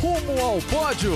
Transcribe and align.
Rumo 0.00 0.40
ao 0.40 0.58
pódio! 0.62 1.10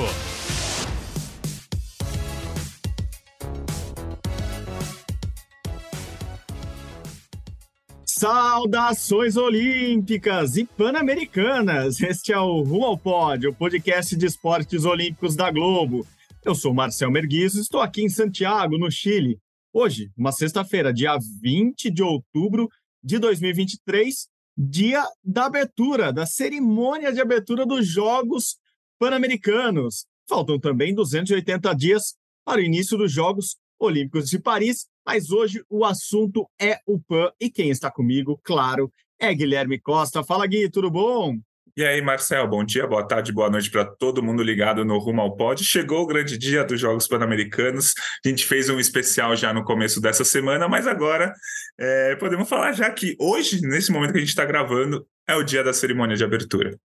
Saudações 8.04 9.36
olímpicas 9.36 10.56
e 10.56 10.64
pan-americanas! 10.64 12.00
Este 12.00 12.32
é 12.32 12.38
o 12.40 12.62
Rumo 12.62 12.86
ao 12.86 12.98
Pódio, 12.98 13.50
o 13.50 13.54
podcast 13.54 14.16
de 14.16 14.26
esportes 14.26 14.84
olímpicos 14.84 15.36
da 15.36 15.48
Globo. 15.52 16.04
Eu 16.44 16.56
sou 16.56 16.74
Marcel 16.74 17.12
Merguizo, 17.12 17.60
estou 17.60 17.80
aqui 17.80 18.02
em 18.02 18.08
Santiago, 18.08 18.76
no 18.76 18.90
Chile. 18.90 19.38
Hoje, 19.72 20.10
uma 20.18 20.32
sexta-feira, 20.32 20.92
dia 20.92 21.16
20 21.40 21.88
de 21.88 22.02
outubro 22.02 22.68
de 23.00 23.20
2023, 23.20 24.26
dia 24.58 25.04
da 25.22 25.44
abertura, 25.44 26.12
da 26.12 26.26
cerimônia 26.26 27.12
de 27.12 27.20
abertura 27.20 27.64
dos 27.64 27.86
Jogos 27.86 28.60
Pan-Americanos. 29.02 30.06
Faltam 30.28 30.60
também 30.60 30.94
280 30.94 31.74
dias 31.74 32.14
para 32.46 32.60
o 32.60 32.62
início 32.62 32.96
dos 32.96 33.10
Jogos 33.10 33.56
Olímpicos 33.76 34.30
de 34.30 34.38
Paris, 34.38 34.86
mas 35.04 35.32
hoje 35.32 35.60
o 35.68 35.84
assunto 35.84 36.48
é 36.56 36.78
o 36.86 37.00
PAN 37.00 37.32
e 37.40 37.50
quem 37.50 37.70
está 37.70 37.90
comigo, 37.90 38.40
claro, 38.44 38.92
é 39.18 39.34
Guilherme 39.34 39.80
Costa. 39.80 40.22
Fala, 40.22 40.46
Gui, 40.46 40.70
tudo 40.70 40.88
bom? 40.88 41.36
E 41.76 41.84
aí, 41.84 42.00
Marcel, 42.00 42.46
bom 42.46 42.62
dia, 42.62 42.86
boa 42.86 43.04
tarde, 43.04 43.32
boa 43.32 43.50
noite 43.50 43.72
para 43.72 43.84
todo 43.84 44.22
mundo 44.22 44.40
ligado 44.40 44.84
no 44.84 44.96
Rumo 44.98 45.20
ao 45.20 45.34
Pod. 45.34 45.64
Chegou 45.64 46.02
o 46.02 46.06
grande 46.06 46.38
dia 46.38 46.62
dos 46.62 46.80
Jogos 46.80 47.08
Pan-Americanos. 47.08 47.94
A 48.24 48.28
gente 48.28 48.46
fez 48.46 48.68
um 48.68 48.78
especial 48.78 49.34
já 49.34 49.52
no 49.52 49.64
começo 49.64 50.00
dessa 50.00 50.22
semana, 50.24 50.68
mas 50.68 50.86
agora 50.86 51.34
é, 51.76 52.14
podemos 52.14 52.48
falar 52.48 52.70
já 52.70 52.88
que 52.88 53.16
hoje, 53.18 53.62
nesse 53.62 53.90
momento 53.90 54.12
que 54.12 54.18
a 54.18 54.20
gente 54.20 54.28
está 54.28 54.44
gravando, 54.44 55.04
é 55.26 55.34
o 55.34 55.42
dia 55.42 55.64
da 55.64 55.72
cerimônia 55.72 56.14
de 56.14 56.22
abertura. 56.22 56.78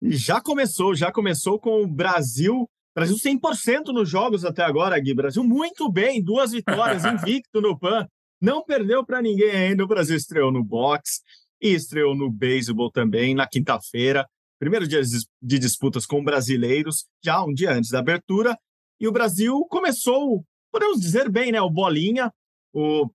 E 0.00 0.16
já 0.16 0.40
começou, 0.40 0.94
já 0.94 1.10
começou 1.10 1.58
com 1.58 1.82
o 1.82 1.86
Brasil. 1.86 2.68
Brasil 2.94 3.16
100% 3.16 3.86
nos 3.86 4.08
jogos 4.08 4.44
até 4.44 4.62
agora, 4.62 4.98
Gui. 4.98 5.14
Brasil 5.14 5.42
muito 5.42 5.90
bem, 5.90 6.22
duas 6.22 6.52
vitórias, 6.52 7.04
invicto 7.06 7.60
no 7.60 7.78
PAN. 7.78 8.06
Não 8.40 8.64
perdeu 8.64 9.04
para 9.04 9.20
ninguém 9.20 9.50
ainda. 9.50 9.84
O 9.84 9.88
Brasil 9.88 10.16
estreou 10.16 10.52
no 10.52 10.62
boxe 10.62 11.20
e 11.60 11.70
estreou 11.70 12.14
no 12.14 12.30
beisebol 12.30 12.90
também 12.90 13.34
na 13.34 13.46
quinta-feira. 13.46 14.26
Primeiro 14.58 14.86
dia 14.86 15.00
de 15.42 15.58
disputas 15.58 16.06
com 16.06 16.22
brasileiros, 16.22 17.06
já 17.22 17.42
um 17.44 17.52
dia 17.52 17.72
antes 17.72 17.90
da 17.90 17.98
abertura. 17.98 18.56
E 19.00 19.06
o 19.06 19.12
Brasil 19.12 19.64
começou, 19.68 20.44
podemos 20.72 21.00
dizer 21.00 21.28
bem, 21.28 21.52
né? 21.52 21.60
O 21.60 21.70
Bolinha, 21.70 22.32
o 22.72 23.08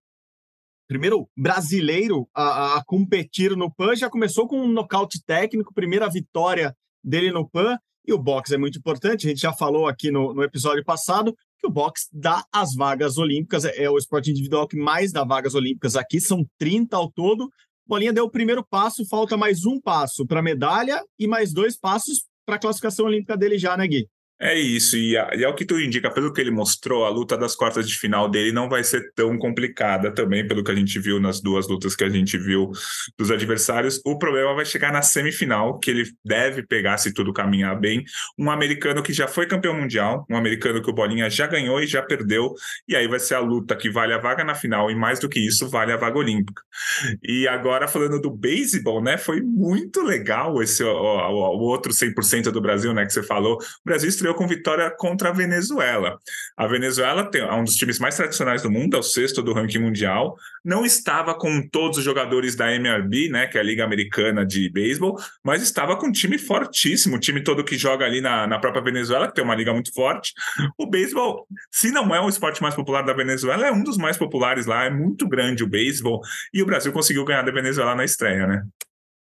primeiro 0.94 1.28
brasileiro 1.36 2.30
a, 2.36 2.78
a, 2.78 2.84
competir 2.86 3.58
no 3.58 3.74
PAN, 3.74 3.96
já 3.96 4.12
começou 4.12 4.48
com 4.48 4.62
um 4.62 4.68
nocaute 4.68 5.20
técnico, 5.26 5.74
primeira 5.74 6.08
vitória 6.08 6.76
dele 7.04 7.32
no 7.32 7.50
PAN. 7.50 7.78
E 8.06 8.14
o 8.14 8.18
boxe 8.20 8.54
é 8.54 8.58
muito 8.58 8.78
importante, 8.78 9.26
a 9.26 9.30
gente 9.30 9.42
já 9.42 9.54
falou 9.54 9.88
aqui 9.88 10.12
no, 10.12 10.34
no 10.34 10.44
episódio 10.44 10.84
passado 10.84 11.34
que 11.58 11.66
o 11.66 11.72
boxe 11.72 12.10
dá 12.12 12.44
as 12.52 12.76
vagas 12.76 13.18
olímpicas, 13.18 13.66
é, 13.66 13.84
é 13.84 13.90
o 13.90 13.98
esporte 13.98 14.30
individual 14.30 14.68
que 14.68 14.78
mais 14.78 15.12
dá 15.12 15.24
vagas 15.24 15.56
olímpicas 15.56 15.96
aqui, 15.96 16.20
são 16.20 16.46
30 16.60 16.96
ao 16.96 17.12
todo. 17.12 17.50
Bolinha 17.88 18.14
deu 18.14 18.26
o 18.26 18.30
primeiro 18.30 18.64
passo, 18.64 19.08
falta 19.08 19.36
mais 19.36 19.66
um 19.66 19.80
passo 19.82 20.28
para 20.28 20.44
medalha 20.44 21.02
e 21.18 21.26
mais 21.26 21.54
dois 21.54 21.76
passos 21.76 22.26
para 22.46 22.56
a 22.56 22.60
classificação 22.60 23.06
olímpica 23.06 23.36
dele 23.36 23.58
já, 23.58 23.76
né, 23.76 23.88
Gui? 23.88 24.08
É 24.40 24.60
isso, 24.60 24.98
e, 24.98 25.16
é 25.16 25.48
o 25.48 25.56
que 25.56 25.64
tu 25.64 25.80
indica, 25.80 26.12
pelo 26.12 26.34
que 26.34 26.42
ele 26.42 26.52
mostrou, 26.52 27.06
a 27.06 27.10
luta 27.10 27.38
das 27.38 27.56
quartas 27.56 27.88
de 27.88 27.98
final 27.98 28.28
dele 28.28 28.52
não 28.52 28.68
vai 28.68 28.84
ser 28.84 29.14
tão 29.14 29.38
complicada 29.38 30.14
também, 30.14 30.46
pelo 30.46 30.64
que 30.64 30.72
a 30.72 30.76
gente 30.76 31.00
viu 31.00 31.20
nas 31.20 31.40
duas 31.40 31.68
lutas 31.68 31.96
que 31.96 32.04
a 32.04 32.10
gente 32.10 32.38
viu 32.38 32.70
dos 33.18 33.32
adversários. 33.32 34.02
O 34.06 34.18
problema 34.18 34.54
vai 34.54 34.66
chegar 34.66 34.92
na 34.92 35.02
semifinal, 35.02 35.80
que 35.80 35.90
ele 35.92 36.04
deve 36.26 36.62
pegar, 36.64 36.98
se 36.98 37.14
tudo 37.14 37.32
caminhar 37.32 37.80
bem, 37.80 38.04
um 38.38 38.52
americano 38.52 39.02
que 39.02 39.14
já 39.14 39.28
foi 39.28 39.46
campeão 39.46 39.76
mundial, 39.76 40.26
um 40.30 40.36
americano 40.36 40.82
que 40.82 40.90
o 40.90 40.94
Bolinha 40.94 41.30
já 41.30 41.48
ganhou 41.48 41.80
e 41.80 41.88
já 41.88 42.02
perdeu, 42.02 42.54
e 42.88 42.96
aí 42.96 43.08
vai 43.08 43.20
ser 43.20 43.36
a 43.36 43.40
luta 43.40 43.76
que 43.78 43.90
vale 43.90 44.14
a 44.14 44.18
vaga 44.18 44.44
na 44.44 44.56
final, 44.56 44.92
e 44.92 44.96
mais 44.96 45.20
do 45.20 45.30
que 45.30 45.40
isso, 45.40 45.70
vale 45.70 45.94
a 45.94 45.98
vaga 45.98 46.18
olímpica. 46.18 46.62
E 47.24 47.48
agora, 47.48 47.88
falando 47.88 48.20
do 48.20 48.32
beisebol, 48.32 49.02
né, 49.02 49.18
foi 49.18 49.42
muito 49.42 50.02
legal 50.02 50.62
esse 50.62 50.84
o, 50.84 50.92
o, 50.92 51.58
o 51.58 51.62
outro 51.62 51.94
100% 51.94 52.52
do 52.52 52.60
Brasil, 52.60 52.94
né, 52.94 53.06
que 53.06 53.14
você 53.14 53.24
falou. 53.24 53.56
O 53.56 53.86
Brasil 53.86 54.10
estreou 54.24 54.36
com 54.36 54.48
vitória 54.48 54.90
contra 54.90 55.30
a 55.30 55.32
Venezuela. 55.34 56.18
A 56.56 56.66
Venezuela 56.66 57.30
tem, 57.30 57.42
é 57.42 57.54
um 57.54 57.64
dos 57.64 57.76
times 57.76 58.00
mais 58.00 58.16
tradicionais 58.16 58.62
do 58.62 58.72
mundo, 58.72 58.96
é 58.96 59.00
o 59.00 59.04
sexto 59.04 59.42
do 59.42 59.54
ranking 59.54 59.80
mundial. 59.80 60.38
Não 60.64 60.86
estava 60.86 61.36
com 61.36 61.68
todos 61.68 61.98
os 61.98 62.04
jogadores 62.04 62.56
da 62.56 62.74
MLB, 62.74 63.30
né, 63.30 63.48
que 63.48 63.58
é 63.58 63.62
a 63.62 63.64
Liga 63.64 63.84
Americana 63.84 64.46
de 64.46 64.70
Beisebol, 64.70 65.20
mas 65.44 65.62
estava 65.62 65.98
com 65.98 66.08
um 66.08 66.12
time 66.12 66.38
fortíssimo, 66.38 67.18
o 67.18 67.20
time 67.20 67.44
todo 67.44 67.64
que 67.64 67.78
joga 67.78 68.06
ali 68.06 68.22
na, 68.22 68.48
na 68.48 68.60
própria 68.60 68.82
Venezuela, 68.82 69.28
que 69.28 69.34
tem 69.34 69.44
uma 69.44 69.56
liga 69.56 69.74
muito 69.74 69.94
forte. 69.94 70.34
O 70.78 70.86
beisebol, 70.86 71.46
se 71.72 71.92
não 71.92 72.16
é 72.16 72.22
o 72.22 72.30
esporte 72.30 72.62
mais 72.62 72.76
popular 72.76 73.04
da 73.04 73.14
Venezuela, 73.14 73.68
é 73.68 73.72
um 73.72 73.84
dos 73.84 73.98
mais 73.98 74.18
populares 74.18 74.66
lá, 74.66 74.86
é 74.86 74.90
muito 74.90 75.28
grande 75.28 75.64
o 75.64 75.68
beisebol, 75.68 76.22
e 76.54 76.62
o 76.62 76.66
Brasil 76.66 76.92
conseguiu 76.92 77.26
ganhar 77.26 77.42
da 77.42 77.52
Venezuela 77.52 77.96
na 77.96 78.06
estreia, 78.06 78.48
né? 78.48 78.64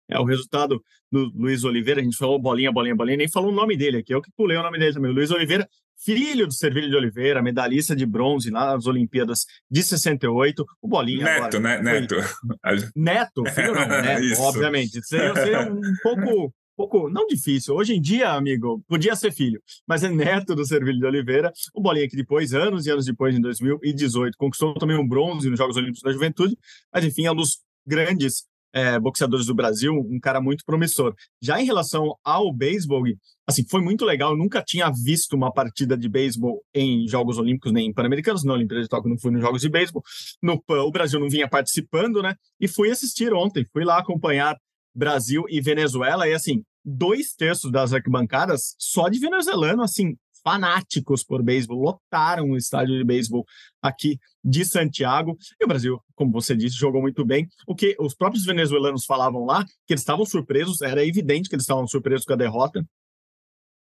É, 0.10 0.20
o 0.20 0.24
resultado 0.24 0.82
do 1.12 1.32
Luiz 1.36 1.64
Oliveira, 1.64 2.00
a 2.00 2.04
gente 2.04 2.18
falou 2.18 2.40
bolinha, 2.40 2.72
bolinha, 2.72 2.96
bolinha, 2.96 3.18
nem 3.18 3.28
falou 3.28 3.52
o 3.52 3.56
nome 3.56 3.76
dele 3.76 3.98
aqui, 3.98 4.14
eu 4.14 4.22
que 4.22 4.32
pulei 4.36 4.58
o 4.58 4.64
nome 4.64 4.78
dele 4.78 4.94
também. 4.94 5.12
O 5.12 5.14
Luiz 5.14 5.32
Oliveira, 5.32 5.68
filho 5.98 6.46
do 6.46 6.54
Servilho 6.54 6.90
de 6.90 6.96
Oliveira, 6.96 7.42
medalhista 7.42 7.96
de 7.96 8.06
bronze 8.06 8.50
lá 8.52 8.74
nas 8.74 8.86
Olimpíadas 8.86 9.46
de 9.70 9.82
68. 9.82 10.66
O 10.82 10.88
Bolinha. 10.88 11.24
Neto, 11.24 11.58
agora, 11.58 11.60
né? 11.60 11.82
Neto. 11.82 12.16
Neto, 12.96 13.46
filho 13.46 13.74
não, 13.74 13.88
né? 13.88 14.18
Obviamente. 14.40 15.04
Seria, 15.06 15.34
seria 15.34 15.72
um 15.72 15.82
pouco. 16.04 16.54
pouco, 16.76 17.10
não 17.10 17.26
difícil. 17.26 17.74
Hoje 17.74 17.96
em 17.96 18.02
dia, 18.02 18.32
amigo, 18.32 18.84
podia 18.88 19.16
ser 19.16 19.32
filho, 19.32 19.62
mas 19.88 20.04
é 20.04 20.10
neto 20.10 20.54
do 20.54 20.66
Servilho 20.66 21.00
de 21.00 21.06
Oliveira. 21.06 21.52
O 21.74 21.82
Bolinha 21.82 22.08
que 22.08 22.16
depois, 22.16 22.54
anos 22.54 22.86
e 22.86 22.92
anos 22.92 23.06
depois, 23.06 23.36
em 23.36 23.42
2018, 23.42 24.38
conquistou 24.38 24.74
também 24.76 24.98
um 24.98 25.08
bronze 25.08 25.50
nos 25.50 25.58
Jogos 25.58 25.78
Olímpicos 25.78 26.04
da 26.04 26.12
Juventude, 26.12 26.58
mas 26.94 27.04
enfim, 27.06 27.26
é 27.26 27.32
um 27.32 27.36
dos 27.36 27.60
grandes 27.88 28.46
é, 28.76 29.00
boxeadores 29.00 29.46
do 29.46 29.56
Brasil, 29.56 29.94
um 29.94 30.20
cara 30.20 30.42
muito 30.42 30.66
promissor. 30.66 31.16
Já 31.42 31.62
em 31.62 31.66
relação 31.66 32.14
ao 32.22 32.54
beisebol, 32.54 33.04
assim, 33.48 33.64
foi 33.70 33.82
muito 33.82 34.04
legal. 34.04 34.32
Eu 34.32 34.38
nunca 34.38 34.62
tinha 34.62 34.92
visto 34.92 35.34
uma 35.34 35.50
partida 35.50 35.98
de 35.98 36.10
beisebol 36.10 36.62
em 36.74 37.08
Jogos 37.08 37.38
Olímpicos, 37.38 37.72
nem 37.72 37.88
em 37.88 37.94
Pan-Americanos, 37.94 38.44
na 38.44 38.52
Olimpíada 38.52 38.84
de 38.84 38.90
Tóquio 38.90 39.10
não 39.10 39.18
fui 39.18 39.32
nos 39.32 39.42
Jogos 39.42 39.62
de 39.62 39.70
Beisebol. 39.70 40.04
No 40.44 40.62
o 40.68 40.92
Brasil 40.92 41.22
não 41.22 41.30
vinha 41.30 41.48
participando, 41.48 42.22
né? 42.22 42.36
E 42.60 42.68
fui 42.68 42.92
assistir 42.92 43.34
ontem, 43.34 43.66
fui 43.72 43.86
lá 43.86 43.98
acompanhar 43.98 44.58
Brasil 44.94 45.46
e 45.50 45.62
Venezuela, 45.62 46.28
e 46.28 46.34
assim, 46.34 46.62
dois 46.84 47.34
terços 47.34 47.72
das 47.72 47.94
arquibancadas 47.94 48.76
só 48.78 49.08
de 49.08 49.20
venezuelano, 49.20 49.84
assim, 49.84 50.16
fanáticos 50.46 51.24
por 51.24 51.42
beisebol, 51.42 51.82
lotaram 51.82 52.52
o 52.52 52.58
estádio 52.58 52.96
de 52.96 53.04
beisebol 53.04 53.44
aqui 53.82 54.20
de 54.44 54.64
Santiago. 54.64 55.36
E 55.60 55.66
o 55.66 55.68
Brasil, 55.68 56.00
como 56.14 56.32
você 56.32 56.56
disse, 56.56 56.78
jogou 56.78 57.02
muito 57.02 57.26
bem. 57.26 57.48
O 57.68 57.74
que 57.74 57.96
os 58.00 58.14
próprios 58.14 58.46
venezuelanos 58.46 59.06
falavam 59.06 59.44
lá, 59.44 59.66
que 59.88 59.94
eles 59.94 60.02
estavam 60.02 60.24
surpresos, 60.24 60.84
era 60.84 61.04
evidente 61.04 61.50
que 61.50 61.56
eles 61.56 61.64
estavam 61.64 61.88
surpresos 61.88 62.26
com 62.26 62.34
a 62.34 62.38
derrota. 62.38 62.86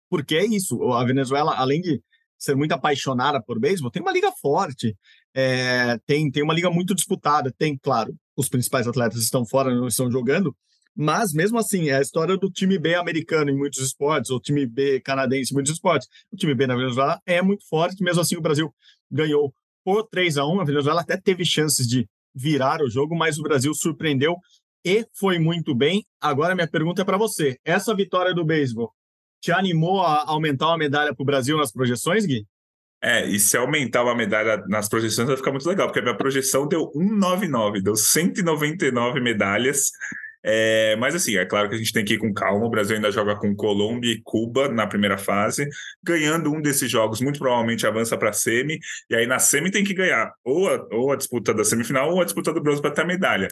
Porque 0.08 0.36
é 0.36 0.46
isso, 0.46 0.80
a 0.92 1.04
Venezuela, 1.04 1.56
além 1.56 1.80
de 1.80 2.00
ser 2.38 2.54
muito 2.54 2.72
apaixonada 2.72 3.42
por 3.42 3.58
beisebol, 3.58 3.90
tem 3.90 4.02
uma 4.02 4.12
liga 4.12 4.30
forte, 4.40 4.96
é, 5.34 5.98
tem, 6.06 6.30
tem 6.30 6.42
uma 6.44 6.54
liga 6.54 6.70
muito 6.70 6.94
disputada, 6.94 7.52
tem, 7.56 7.76
claro, 7.76 8.14
os 8.36 8.48
principais 8.48 8.86
atletas 8.86 9.20
estão 9.20 9.44
fora, 9.44 9.74
não 9.74 9.88
estão 9.88 10.10
jogando, 10.10 10.54
mas, 10.94 11.32
mesmo 11.32 11.58
assim, 11.58 11.88
é 11.88 11.96
a 11.96 12.00
história 12.00 12.36
do 12.36 12.50
time 12.50 12.78
B 12.78 12.94
americano 12.94 13.50
em 13.50 13.56
muitos 13.56 13.80
esportes, 13.80 14.30
ou 14.30 14.40
time 14.40 14.66
B 14.66 15.00
canadense 15.00 15.52
em 15.52 15.54
muitos 15.54 15.72
esportes. 15.72 16.08
O 16.30 16.36
time 16.36 16.54
B 16.54 16.66
na 16.66 16.76
Venezuela 16.76 17.20
é 17.26 17.40
muito 17.40 17.66
forte, 17.66 18.02
mesmo 18.02 18.20
assim 18.20 18.36
o 18.36 18.42
Brasil 18.42 18.72
ganhou 19.10 19.54
por 19.84 20.06
3 20.08 20.38
a 20.38 20.46
1 20.46 20.60
A 20.60 20.64
Venezuela 20.64 21.00
até 21.00 21.16
teve 21.16 21.44
chances 21.44 21.86
de 21.86 22.08
virar 22.34 22.80
o 22.82 22.90
jogo, 22.90 23.16
mas 23.16 23.38
o 23.38 23.42
Brasil 23.42 23.74
surpreendeu 23.74 24.36
e 24.84 25.06
foi 25.14 25.38
muito 25.38 25.74
bem. 25.74 26.04
Agora, 26.20 26.54
minha 26.54 26.68
pergunta 26.68 27.02
é 27.02 27.04
para 27.04 27.16
você: 27.16 27.56
essa 27.64 27.94
vitória 27.94 28.34
do 28.34 28.44
beisebol 28.44 28.92
te 29.40 29.50
animou 29.52 30.02
a 30.02 30.24
aumentar 30.28 30.68
uma 30.68 30.78
medalha 30.78 31.14
para 31.14 31.22
o 31.22 31.26
Brasil 31.26 31.56
nas 31.56 31.72
projeções, 31.72 32.24
Gui? 32.24 32.46
É, 33.04 33.26
e 33.26 33.40
se 33.40 33.56
aumentar 33.56 34.04
uma 34.04 34.14
medalha 34.14 34.64
nas 34.68 34.88
projeções 34.88 35.26
vai 35.26 35.36
ficar 35.36 35.50
muito 35.50 35.68
legal, 35.68 35.88
porque 35.88 35.98
a 35.98 36.02
minha 36.02 36.16
projeção 36.16 36.68
deu 36.68 36.88
199, 36.94 37.82
deu 37.82 37.96
199 37.96 39.20
medalhas. 39.20 39.90
É, 40.44 40.96
mas 40.96 41.14
assim, 41.14 41.36
é 41.36 41.44
claro 41.44 41.68
que 41.68 41.74
a 41.74 41.78
gente 41.78 41.92
tem 41.92 42.04
que 42.04 42.14
ir 42.14 42.18
com 42.18 42.32
calma. 42.32 42.66
O 42.66 42.70
Brasil 42.70 42.96
ainda 42.96 43.10
joga 43.10 43.36
com 43.36 43.54
Colômbia 43.54 44.12
e 44.12 44.20
Cuba 44.22 44.68
na 44.68 44.86
primeira 44.86 45.16
fase. 45.16 45.68
Ganhando 46.02 46.52
um 46.52 46.60
desses 46.60 46.90
jogos, 46.90 47.20
muito 47.20 47.38
provavelmente 47.38 47.86
avança 47.86 48.16
para 48.16 48.30
a 48.30 48.32
semi. 48.32 48.78
E 49.08 49.14
aí 49.14 49.26
na 49.26 49.38
semi 49.38 49.70
tem 49.70 49.84
que 49.84 49.94
ganhar 49.94 50.32
ou 50.44 50.68
a, 50.68 50.86
ou 50.90 51.12
a 51.12 51.16
disputa 51.16 51.54
da 51.54 51.64
semifinal 51.64 52.10
ou 52.12 52.20
a 52.20 52.24
disputa 52.24 52.52
do 52.52 52.62
bronze 52.62 52.82
para 52.82 52.90
ter 52.90 53.02
a 53.02 53.06
medalha. 53.06 53.48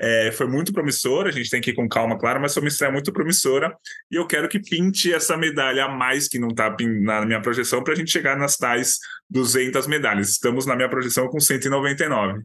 É, 0.00 0.32
foi 0.32 0.48
muito 0.48 0.72
promissora, 0.72 1.28
a 1.28 1.32
gente 1.32 1.48
tem 1.48 1.60
que 1.60 1.70
ir 1.70 1.74
com 1.74 1.88
calma, 1.88 2.18
claro, 2.18 2.40
mas 2.40 2.52
foi 2.52 2.62
uma 2.62 2.68
estreia 2.68 2.92
muito 2.92 3.12
promissora 3.12 3.72
e 4.10 4.16
eu 4.16 4.26
quero 4.26 4.48
que 4.48 4.58
pinte 4.58 5.12
essa 5.12 5.36
medalha 5.36 5.84
a 5.84 5.88
mais 5.88 6.26
que 6.26 6.40
não 6.40 6.48
está 6.48 6.74
na 6.80 7.24
minha 7.24 7.40
projeção 7.40 7.84
para 7.84 7.92
a 7.92 7.96
gente 7.96 8.10
chegar 8.10 8.36
nas 8.36 8.56
tais 8.56 8.98
200 9.30 9.86
medalhas. 9.86 10.30
Estamos 10.30 10.66
na 10.66 10.74
minha 10.74 10.88
projeção 10.88 11.28
com 11.28 11.38
199. 11.38 12.42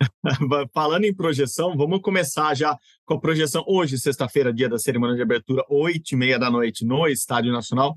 Falando 0.72 1.04
em 1.04 1.14
projeção, 1.14 1.76
vamos 1.76 2.00
começar 2.00 2.54
já 2.54 2.76
com 3.04 3.14
a 3.14 3.20
projeção 3.20 3.64
hoje, 3.66 3.98
sexta-feira, 3.98 4.52
dia 4.52 4.68
da 4.68 4.78
cerimônia 4.78 5.16
de 5.16 5.22
abertura, 5.22 5.64
oito 5.68 6.12
e 6.12 6.16
meia 6.16 6.38
da 6.38 6.50
noite, 6.50 6.84
no 6.84 7.06
Estádio 7.06 7.52
Nacional. 7.52 7.96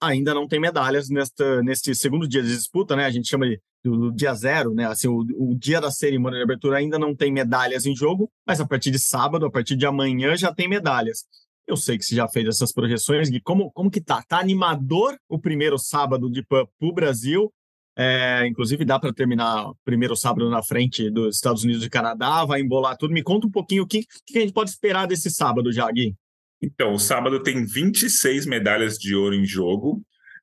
Ainda 0.00 0.32
não 0.32 0.46
tem 0.46 0.60
medalhas 0.60 1.08
neste 1.08 1.94
segundo 1.94 2.28
dia 2.28 2.42
de 2.42 2.48
disputa, 2.48 2.94
né? 2.94 3.04
A 3.04 3.10
gente 3.10 3.28
chama 3.28 3.46
de 3.46 3.60
do 3.84 4.10
dia 4.10 4.34
zero, 4.34 4.74
né? 4.74 4.86
Assim, 4.86 5.08
o, 5.08 5.24
o, 5.36 5.54
dia 5.56 5.80
da 5.80 5.90
cerimônia 5.90 6.38
de 6.38 6.42
abertura 6.42 6.78
ainda 6.78 6.98
não 6.98 7.14
tem 7.14 7.32
medalhas 7.32 7.86
em 7.86 7.94
jogo, 7.94 8.30
mas 8.46 8.60
a 8.60 8.66
partir 8.66 8.90
de 8.90 8.98
sábado, 8.98 9.46
a 9.46 9.50
partir 9.50 9.76
de 9.76 9.86
amanhã, 9.86 10.36
já 10.36 10.52
tem 10.52 10.68
medalhas. 10.68 11.24
Eu 11.66 11.76
sei 11.76 11.98
que 11.98 12.04
você 12.04 12.14
já 12.14 12.26
fez 12.26 12.48
essas 12.48 12.72
projeções, 12.72 13.28
Gui. 13.28 13.40
Como, 13.40 13.70
como 13.72 13.90
que 13.90 14.00
tá? 14.00 14.22
Tá 14.22 14.38
animador 14.38 15.18
o 15.28 15.38
primeiro 15.38 15.78
sábado 15.78 16.30
de 16.30 16.42
PAN 16.42 16.64
para 16.78 16.88
o 16.88 16.92
Brasil? 16.92 17.52
É, 18.00 18.46
inclusive, 18.46 18.84
dá 18.84 18.96
para 18.96 19.12
terminar 19.12 19.72
primeiro 19.84 20.14
sábado 20.14 20.48
na 20.48 20.62
frente 20.62 21.10
dos 21.10 21.34
Estados 21.34 21.64
Unidos 21.64 21.84
e 21.84 21.90
Canadá, 21.90 22.44
vai 22.44 22.60
embolar 22.60 22.96
tudo. 22.96 23.12
Me 23.12 23.24
conta 23.24 23.48
um 23.48 23.50
pouquinho 23.50 23.82
o 23.82 23.86
que, 23.88 24.04
que 24.24 24.38
a 24.38 24.40
gente 24.40 24.52
pode 24.52 24.70
esperar 24.70 25.06
desse 25.06 25.28
sábado 25.32 25.72
já, 25.72 25.90
Gui. 25.90 26.14
Então, 26.62 26.94
o 26.94 26.98
sábado 26.98 27.42
tem 27.42 27.66
26 27.66 28.46
medalhas 28.46 28.96
de 28.96 29.16
ouro 29.16 29.34
em 29.34 29.44
jogo. 29.44 30.00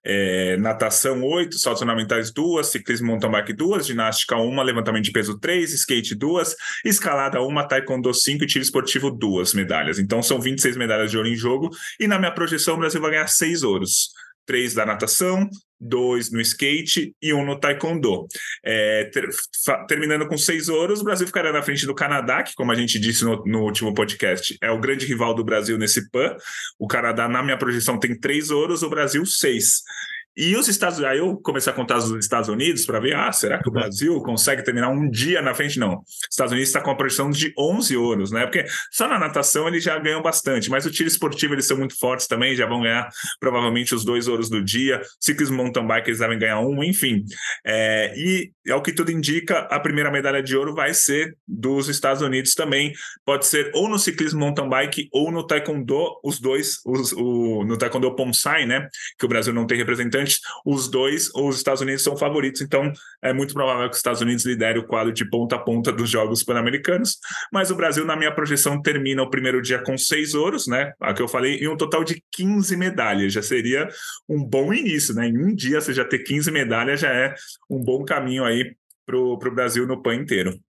É, 0.08 0.58
natação 0.58 1.24
8, 1.24 1.58
saltos 1.58 1.82
ornamentais 1.82 2.32
2, 2.32 2.68
ciclismo 2.68 3.08
mountain 3.08 3.32
bike 3.32 3.54
2, 3.54 3.88
ginástica 3.88 4.36
1, 4.36 4.62
levantamento 4.62 5.06
de 5.06 5.12
peso 5.12 5.40
3, 5.40 5.74
skate 5.74 6.14
2, 6.14 6.56
escalada 6.84 7.42
1, 7.42 7.68
taekwondo 7.68 8.14
5 8.14 8.44
e 8.44 8.48
tiro 8.48 8.64
esportivo 8.64 9.10
2 9.10 9.56
medalhas. 9.56 9.98
Então 9.98 10.22
são 10.22 10.40
26 10.40 10.78
medalhas 10.78 11.10
de 11.10 11.18
ouro 11.18 11.30
em 11.30 11.36
jogo 11.36 11.70
e 12.00 12.06
na 12.06 12.20
minha 12.20 12.32
projeção 12.32 12.76
o 12.76 12.78
Brasil 12.78 13.02
vai 13.02 13.12
ganhar 13.12 13.28
6 13.28 13.64
ouros 13.64 14.10
três 14.46 14.74
da 14.74 14.86
natação, 14.86 15.50
dois 15.80 16.32
no 16.32 16.40
skate 16.42 17.16
e 17.22 17.34
um 17.34 17.46
no 17.46 17.60
taekwondo. 17.60 18.28
É, 18.64 19.06
ter, 19.06 19.28
terminando 19.88 20.28
com 20.28 20.38
seis 20.38 20.70
ouros, 20.70 21.02
o 21.02 21.04
Brasil 21.04 21.28
ficará 21.28 21.52
na 21.52 21.62
frente 21.62 21.86
do 21.86 21.94
Canadá, 21.94 22.44
que, 22.44 22.54
como 22.56 22.72
a 22.72 22.76
gente 22.76 23.00
disse 23.00 23.24
no, 23.24 23.44
no, 23.46 23.64
último 23.64 23.94
podcast, 23.94 24.58
é 24.62 24.72
o 24.72 24.80
grande 24.80 25.06
rival 25.06 25.34
do 25.34 25.44
Brasil 25.44 25.78
nesse 25.78 26.10
PAN. 26.10 26.36
O 26.80 26.88
Canadá, 26.88 27.28
na 27.28 27.44
minha 27.44 27.58
projeção, 27.58 28.00
tem 28.00 28.18
três 28.18 28.50
ouros, 28.50 28.84
o 28.84 28.90
Brasil, 28.90 29.26
seis. 29.26 29.82
E 30.38 30.56
os 30.56 30.68
Estados 30.68 30.98
Unidos, 30.98 31.14
aí 31.14 31.20
eu 31.20 31.38
comecei 31.38 31.72
a 31.72 31.76
contar 31.76 31.98
os 31.98 32.12
Estados 32.12 32.50
Unidos 32.50 32.86
para 32.86 33.00
ver, 33.00 33.16
ah, 33.16 33.32
será 33.32 33.62
que 33.62 33.70
o 33.70 33.72
Brasil 33.72 34.22
consegue 34.22 34.64
terminar 34.64 34.90
um 34.90 35.10
dia 35.10 35.42
na 35.42 35.54
frente? 35.54 35.80
Não. 35.80 36.00
Os 36.00 36.28
Estados 36.30 36.52
Unidos 36.52 36.70
está 36.70 36.82
com 36.82 36.92
a 36.92 36.96
projeção 36.96 37.30
de 37.30 37.54
11 37.58 37.96
ouros, 37.96 38.32
né? 38.32 38.44
Porque 38.46 38.66
só 38.92 39.08
na 39.08 39.18
natação 39.18 39.68
eles 39.68 39.84
já 39.84 39.98
ganham 39.98 40.22
bastante, 40.22 40.70
mas 40.70 40.86
o 40.86 40.92
tiro 40.92 41.08
esportivo 41.08 41.54
eles 41.54 41.66
são 41.66 41.78
muito 41.78 41.98
fortes 41.98 42.28
também, 42.28 42.56
já 42.56 42.66
vão 42.66 42.82
ganhar 42.82 43.08
provavelmente 43.40 43.96
os 43.96 44.04
dois 44.04 44.28
ouros 44.28 44.50
do 44.50 44.62
dia. 44.62 45.02
Ciclismo 45.20 45.56
mountain 45.56 45.88
bike 45.88 46.10
eles 46.10 46.20
devem 46.20 46.38
ganhar 46.38 46.60
um, 46.60 46.84
enfim. 46.84 47.24
É, 47.66 48.14
e 48.18 48.52
ao 48.72 48.82
que 48.82 48.92
tudo 48.92 49.12
indica, 49.12 49.60
a 49.72 49.80
primeira 49.80 50.12
medalha 50.12 50.44
de 50.44 50.58
ouro 50.58 50.76
vai 50.76 50.94
ser 50.94 51.38
dos 51.48 51.88
Estados 51.88 52.22
Unidos 52.22 52.54
também. 52.54 52.92
Pode 53.24 53.46
ser 53.46 53.72
ou 53.74 53.88
no 53.88 53.98
ciclismo 53.98 54.42
mountain 54.42 54.68
bike 54.68 55.08
ou 55.14 55.32
no 55.32 55.46
taekwondo, 55.46 56.20
os 56.24 56.40
dois, 56.40 56.80
os, 56.86 57.14
o, 57.14 57.64
no 57.64 57.78
taekwondo 57.78 58.14
Pomsai, 58.16 58.66
né? 58.66 58.88
Que 59.18 59.26
o 59.26 59.30
Brasil 59.30 59.54
não 59.54 59.66
tem 59.66 59.78
representante 59.78 60.25
os 60.66 60.88
dois, 60.88 61.30
os 61.36 61.58
Estados 61.58 61.82
Unidos 61.82 62.04
são 62.04 62.18
favoritos, 62.18 62.62
então 62.62 62.92
é 63.22 63.34
muito 63.34 63.54
provável 63.54 63.88
que 63.90 63.94
os 63.94 64.00
Estados 64.00 64.22
Unidos 64.22 64.46
lidere 64.46 64.80
o 64.80 64.86
quadro 64.86 65.12
de 65.12 65.28
ponta 65.30 65.56
a 65.56 65.60
ponta 65.60 65.92
dos 65.92 66.10
Jogos 66.10 66.44
Pan-Americanos, 66.44 67.18
mas 67.52 67.72
o 67.72 67.76
Brasil, 67.76 68.06
na 68.06 68.16
minha 68.16 68.34
projeção, 68.34 68.82
termina 68.82 69.22
o 69.24 69.30
primeiro 69.30 69.62
dia 69.62 69.80
com 69.80 69.98
seis 69.98 70.34
ouros, 70.34 70.68
né? 70.68 70.94
A 71.00 71.14
que 71.14 71.22
eu 71.22 71.28
falei, 71.28 71.60
e 71.60 71.68
um 71.68 71.78
total 71.78 72.04
de 72.04 72.24
15 72.32 72.76
medalhas. 72.78 73.34
Já 73.34 73.42
seria 73.42 73.88
um 74.28 74.44
bom 74.44 74.74
início, 74.74 75.14
né? 75.14 75.28
Em 75.28 75.38
um 75.38 75.54
dia 75.56 75.82
você 75.82 75.94
já 75.94 76.06
ter 76.06 76.20
15 76.20 76.52
medalhas 76.52 77.00
já 77.00 77.12
é 77.12 77.34
um 77.70 77.82
bom 77.84 78.04
caminho 78.04 78.44
aí 78.44 78.76
para 79.06 79.18
o 79.18 79.38
Brasil 79.38 79.86
no 79.86 80.02
PAN 80.02 80.16
inteiro 80.16 80.60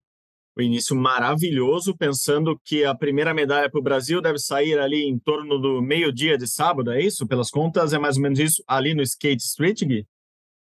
o 0.56 0.62
início 0.62 0.96
maravilhoso, 0.96 1.96
pensando 1.96 2.58
que 2.64 2.84
a 2.84 2.94
primeira 2.94 3.34
medalha 3.34 3.70
para 3.70 3.78
o 3.78 3.82
Brasil 3.82 4.22
deve 4.22 4.38
sair 4.38 4.78
ali 4.78 5.04
em 5.04 5.18
torno 5.18 5.58
do 5.58 5.82
meio-dia 5.82 6.38
de 6.38 6.46
sábado, 6.46 6.90
é 6.90 7.02
isso? 7.02 7.26
Pelas 7.26 7.50
contas, 7.50 7.92
é 7.92 7.98
mais 7.98 8.16
ou 8.16 8.22
menos 8.22 8.38
isso 8.38 8.64
ali 8.66 8.94
no 8.94 9.02
Skate 9.02 9.42
Street, 9.42 9.84
Gui? 9.84 10.06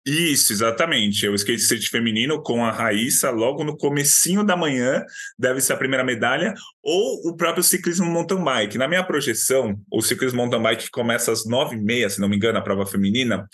Isso, 0.07 0.53
exatamente. 0.53 1.27
É 1.27 1.31
o 1.31 1.35
skate 1.35 1.61
street 1.61 1.89
feminino 1.91 2.43
com 2.43 2.65
a 2.65 2.71
Raíssa, 2.71 3.31
logo 3.31 3.63
no 3.63 3.77
comecinho 3.77 4.43
da 4.43 4.57
manhã, 4.57 5.05
deve 5.39 5.61
ser 5.61 5.75
a 5.75 5.77
primeira 5.77 6.03
medalha, 6.03 6.55
ou 6.83 7.29
o 7.29 7.37
próprio 7.37 7.63
ciclismo 7.63 8.07
mountain 8.07 8.43
bike. 8.43 8.79
Na 8.79 8.89
minha 8.89 9.05
projeção, 9.05 9.79
o 9.93 10.01
ciclismo 10.01 10.39
mountain 10.39 10.63
bike 10.63 10.91
começa 10.91 11.31
às 11.31 11.47
nove 11.47 11.77
e 11.77 11.81
meia, 11.81 12.09
se 12.09 12.19
não 12.19 12.31
me 12.31 12.37
engano, 12.37 12.59
a 12.59 12.63
prova 12.63 12.87
feminina, 12.87 13.47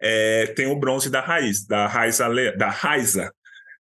é, 0.00 0.46
tem 0.48 0.66
o 0.66 0.78
bronze 0.78 1.08
da 1.08 1.22
Raiz, 1.22 1.66
da 1.66 1.86
Raiza, 1.86 2.28
da 2.56 2.68
Raiza, 2.68 3.32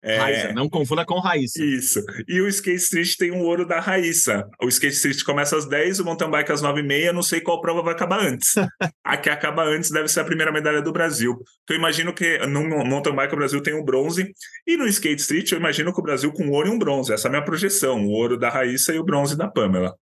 é... 0.02 0.18
Raíssa, 0.18 0.52
não 0.52 0.68
confunda 0.68 1.04
com 1.04 1.20
Raíssa. 1.20 1.62
Isso. 1.62 2.00
E 2.26 2.40
o 2.40 2.48
Skate 2.48 2.82
Street 2.82 3.16
tem 3.16 3.30
um 3.30 3.42
ouro 3.42 3.66
da 3.66 3.78
Raíssa. 3.78 4.48
O 4.60 4.68
Skate 4.68 4.94
Street 4.94 5.22
começa 5.22 5.56
às 5.56 5.66
10, 5.66 6.00
o 6.00 6.04
mountain 6.04 6.28
bike 6.28 6.50
às 6.50 6.62
9h30, 6.62 7.12
não 7.12 7.22
sei 7.22 7.40
qual 7.40 7.60
prova 7.60 7.82
vai 7.82 7.94
acabar 7.94 8.20
antes. 8.20 8.54
a 9.04 9.16
que 9.16 9.30
acaba 9.30 9.62
antes 9.64 9.90
deve 9.90 10.08
ser 10.08 10.20
a 10.20 10.24
primeira 10.24 10.50
medalha 10.50 10.82
do 10.82 10.92
Brasil. 10.92 11.38
Eu 11.70 11.76
imagino 11.76 12.12
que 12.12 12.38
no 12.46 12.68
mountain 12.84 13.14
bike 13.14 13.34
o 13.34 13.36
Brasil 13.36 13.62
tem 13.62 13.74
o 13.74 13.80
um 13.80 13.84
bronze, 13.84 14.32
e 14.66 14.76
no 14.76 14.86
Skate 14.86 15.20
Street 15.20 15.52
eu 15.52 15.58
imagino 15.58 15.92
que 15.92 16.00
o 16.00 16.02
Brasil 16.02 16.32
com 16.32 16.50
ouro 16.50 16.68
e 16.68 16.70
um 16.70 16.78
bronze. 16.78 17.12
Essa 17.12 17.28
é 17.28 17.30
a 17.30 17.32
minha 17.32 17.44
projeção, 17.44 18.04
o 18.04 18.10
ouro 18.10 18.36
da 18.36 18.50
Raíssa 18.50 18.92
e 18.92 18.98
o 18.98 19.04
bronze 19.04 19.36
da 19.36 19.48
Pamela. 19.48 19.94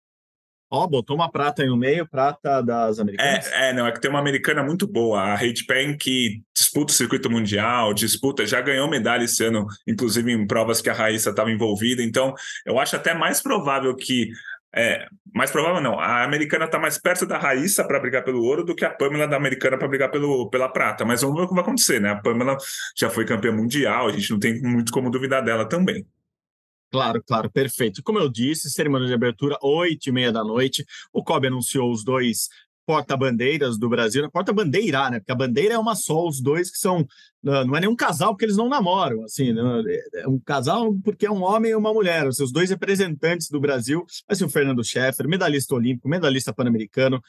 Ó, 0.73 0.85
oh, 0.85 0.89
botou 0.89 1.17
uma 1.17 1.29
prata 1.29 1.63
aí 1.63 1.69
no 1.69 1.77
meio, 1.77 2.07
prata 2.07 2.63
das 2.63 3.01
americanas. 3.01 3.45
É, 3.49 3.71
é, 3.71 3.73
não, 3.73 3.89
é 3.89 3.91
que 3.91 4.01
tem 4.01 4.09
uma 4.09 4.21
americana 4.21 4.63
muito 4.63 4.87
boa, 4.87 5.21
a 5.21 5.35
Hate 5.35 5.65
Pen, 5.67 5.97
que 5.97 6.43
disputa 6.55 6.93
o 6.93 6.97
circuito 6.97 7.29
mundial, 7.29 7.93
disputa, 7.93 8.47
já 8.47 8.61
ganhou 8.61 8.89
medalha 8.89 9.25
esse 9.25 9.45
ano, 9.45 9.67
inclusive 9.85 10.31
em 10.31 10.47
provas 10.47 10.81
que 10.81 10.89
a 10.89 10.93
Raíssa 10.93 11.31
estava 11.31 11.51
envolvida. 11.51 12.05
Então, 12.05 12.33
eu 12.65 12.79
acho 12.79 12.95
até 12.95 13.13
mais 13.13 13.43
provável 13.43 13.97
que. 13.97 14.31
É, 14.73 15.05
mais 15.35 15.51
provável 15.51 15.81
não, 15.81 15.99
a 15.99 16.23
americana 16.23 16.67
está 16.67 16.79
mais 16.79 16.97
perto 16.97 17.27
da 17.27 17.37
Raíssa 17.37 17.83
para 17.83 17.99
brigar 17.99 18.23
pelo 18.23 18.41
ouro 18.45 18.65
do 18.65 18.73
que 18.73 18.85
a 18.85 18.91
Pamela 18.91 19.27
da 19.27 19.37
americana 19.37 19.77
para 19.77 19.89
brigar 19.89 20.13
pelo, 20.13 20.49
pela 20.49 20.69
prata. 20.69 21.05
Mas 21.05 21.23
vamos 21.23 21.37
ver 21.37 21.43
o 21.47 21.49
que 21.49 21.55
vai 21.55 21.65
acontecer, 21.65 22.01
né? 22.01 22.11
A 22.11 22.17
Pamela 22.17 22.57
já 22.97 23.11
foi 23.11 23.25
campeã 23.25 23.51
mundial, 23.51 24.07
a 24.07 24.13
gente 24.13 24.31
não 24.31 24.39
tem 24.39 24.63
muito 24.63 24.93
como 24.93 25.11
duvidar 25.11 25.43
dela 25.43 25.69
também. 25.69 26.07
Claro, 26.91 27.23
claro, 27.25 27.51
perfeito. 27.51 28.03
Como 28.03 28.19
eu 28.19 28.29
disse, 28.29 28.71
cerimônia 28.71 29.07
de 29.07 29.15
abertura, 29.15 29.57
oito 29.63 30.09
e 30.09 30.13
meia 30.13 30.33
da 30.33 30.43
noite. 30.43 30.85
O 31.13 31.23
COB 31.23 31.47
anunciou 31.47 31.91
os 31.91 32.05
dois 32.05 32.49
porta-bandeiras 32.85 33.79
do 33.79 33.89
Brasil, 33.89 34.29
porta-bandeira, 34.33 35.09
né? 35.11 35.21
Porque 35.21 35.31
a 35.31 35.37
bandeira 35.37 35.75
é 35.75 35.79
uma 35.79 35.95
só, 35.95 36.27
os 36.27 36.41
dois 36.41 36.71
que 36.71 36.79
são. 36.79 37.07
Não 37.41 37.77
é 37.77 37.81
nenhum 37.81 37.95
casal 37.95 38.31
porque 38.31 38.45
eles 38.45 38.57
não 38.57 38.69
namoram, 38.69 39.23
assim, 39.23 39.53
né? 39.53 39.63
é 40.15 40.29
um 40.29 40.39
casal 40.41 40.93
porque 41.05 41.25
é 41.25 41.31
um 41.31 41.43
homem 41.43 41.71
e 41.71 41.75
uma 41.77 41.95
mulher, 41.95 42.27
os 42.27 42.37
seus 42.37 42.53
dois 42.53 42.69
representantes 42.69 43.49
do 43.49 43.61
Brasil, 43.61 44.05
assim, 44.29 44.45
o 44.45 44.49
Fernando 44.49 44.85
Scheffer, 44.85 45.29
medalhista 45.29 45.75
olímpico, 45.75 46.09
medalhista 46.09 46.53
pan-americano, 46.53 47.23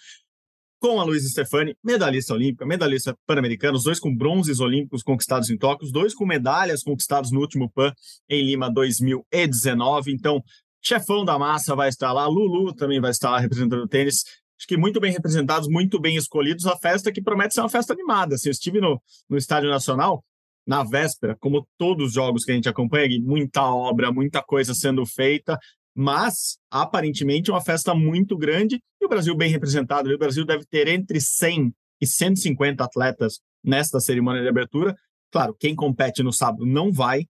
com 0.82 1.00
a 1.00 1.04
Luiz 1.04 1.24
Stefani, 1.30 1.78
medalhista 1.84 2.34
olímpica, 2.34 2.66
medalhista 2.66 3.16
pan-americana, 3.28 3.78
os 3.78 3.84
dois 3.84 4.00
com 4.00 4.14
bronzes 4.14 4.60
olímpicos 4.60 5.04
conquistados 5.04 5.52
em 5.52 5.58
Tóquio, 5.58 5.86
os 5.86 5.92
dois 5.92 6.16
com 6.16 6.26
medalhas 6.26 6.82
conquistados 6.82 7.32
no 7.32 7.40
último 7.40 7.70
PAN 7.70 7.94
em 8.28 8.44
Lima 8.44 8.70
2019. 8.70 10.12
Então, 10.12 10.44
chefão 10.82 11.24
da 11.24 11.38
massa 11.38 11.76
vai 11.76 11.88
estar 11.88 12.12
lá, 12.12 12.26
Lulu 12.26 12.74
também 12.74 13.00
vai 13.00 13.12
estar 13.12 13.30
lá 13.30 13.40
representando 13.40 13.84
o 13.84 13.88
tênis. 13.88 14.24
Acho 14.58 14.68
que 14.68 14.76
muito 14.76 15.00
bem 15.00 15.14
representados, 15.14 15.70
muito 15.70 16.00
bem 16.00 16.16
escolhidos. 16.16 16.66
A 16.66 16.76
festa 16.76 17.12
que 17.12 17.22
promete 17.22 17.54
ser 17.54 17.62
uma 17.62 17.70
festa 17.70 17.94
animada. 17.94 18.36
Se 18.36 18.50
eu 18.50 18.52
estive 18.52 18.82
no, 18.82 19.00
no 19.30 19.38
Estádio 19.38 19.70
Nacional, 19.70 20.26
na 20.66 20.84
véspera, 20.84 21.38
como 21.40 21.68
todos 21.78 22.08
os 22.08 22.14
jogos 22.14 22.44
que 22.44 22.52
a 22.52 22.56
gente 22.56 22.70
acompanha, 22.70 23.08
muita 23.22 23.64
obra, 23.64 24.12
muita 24.12 24.42
coisa 24.42 24.74
sendo 24.74 25.06
feita 25.06 25.60
mas 26.02 26.58
aparentemente 26.72 27.52
uma 27.52 27.62
festa 27.62 27.94
muito 27.94 28.36
grande 28.36 28.82
e 29.00 29.06
o 29.06 29.08
Brasil 29.08 29.36
bem 29.36 29.52
representado. 29.52 30.10
O 30.10 30.18
Brasil 30.18 30.44
deve 30.44 30.66
ter 30.66 30.88
entre 30.88 31.22
100 31.22 31.72
e 32.02 32.08
150 32.08 32.84
atletas 32.84 33.40
nesta 33.64 34.00
cerimônia 34.00 34.42
de 34.42 34.48
abertura. 34.48 34.96
Claro, 35.32 35.56
quem 35.60 35.76
compete 35.76 36.24
no 36.24 36.34
sábado 36.34 36.66
não 36.66 36.92
vai, 36.92 37.28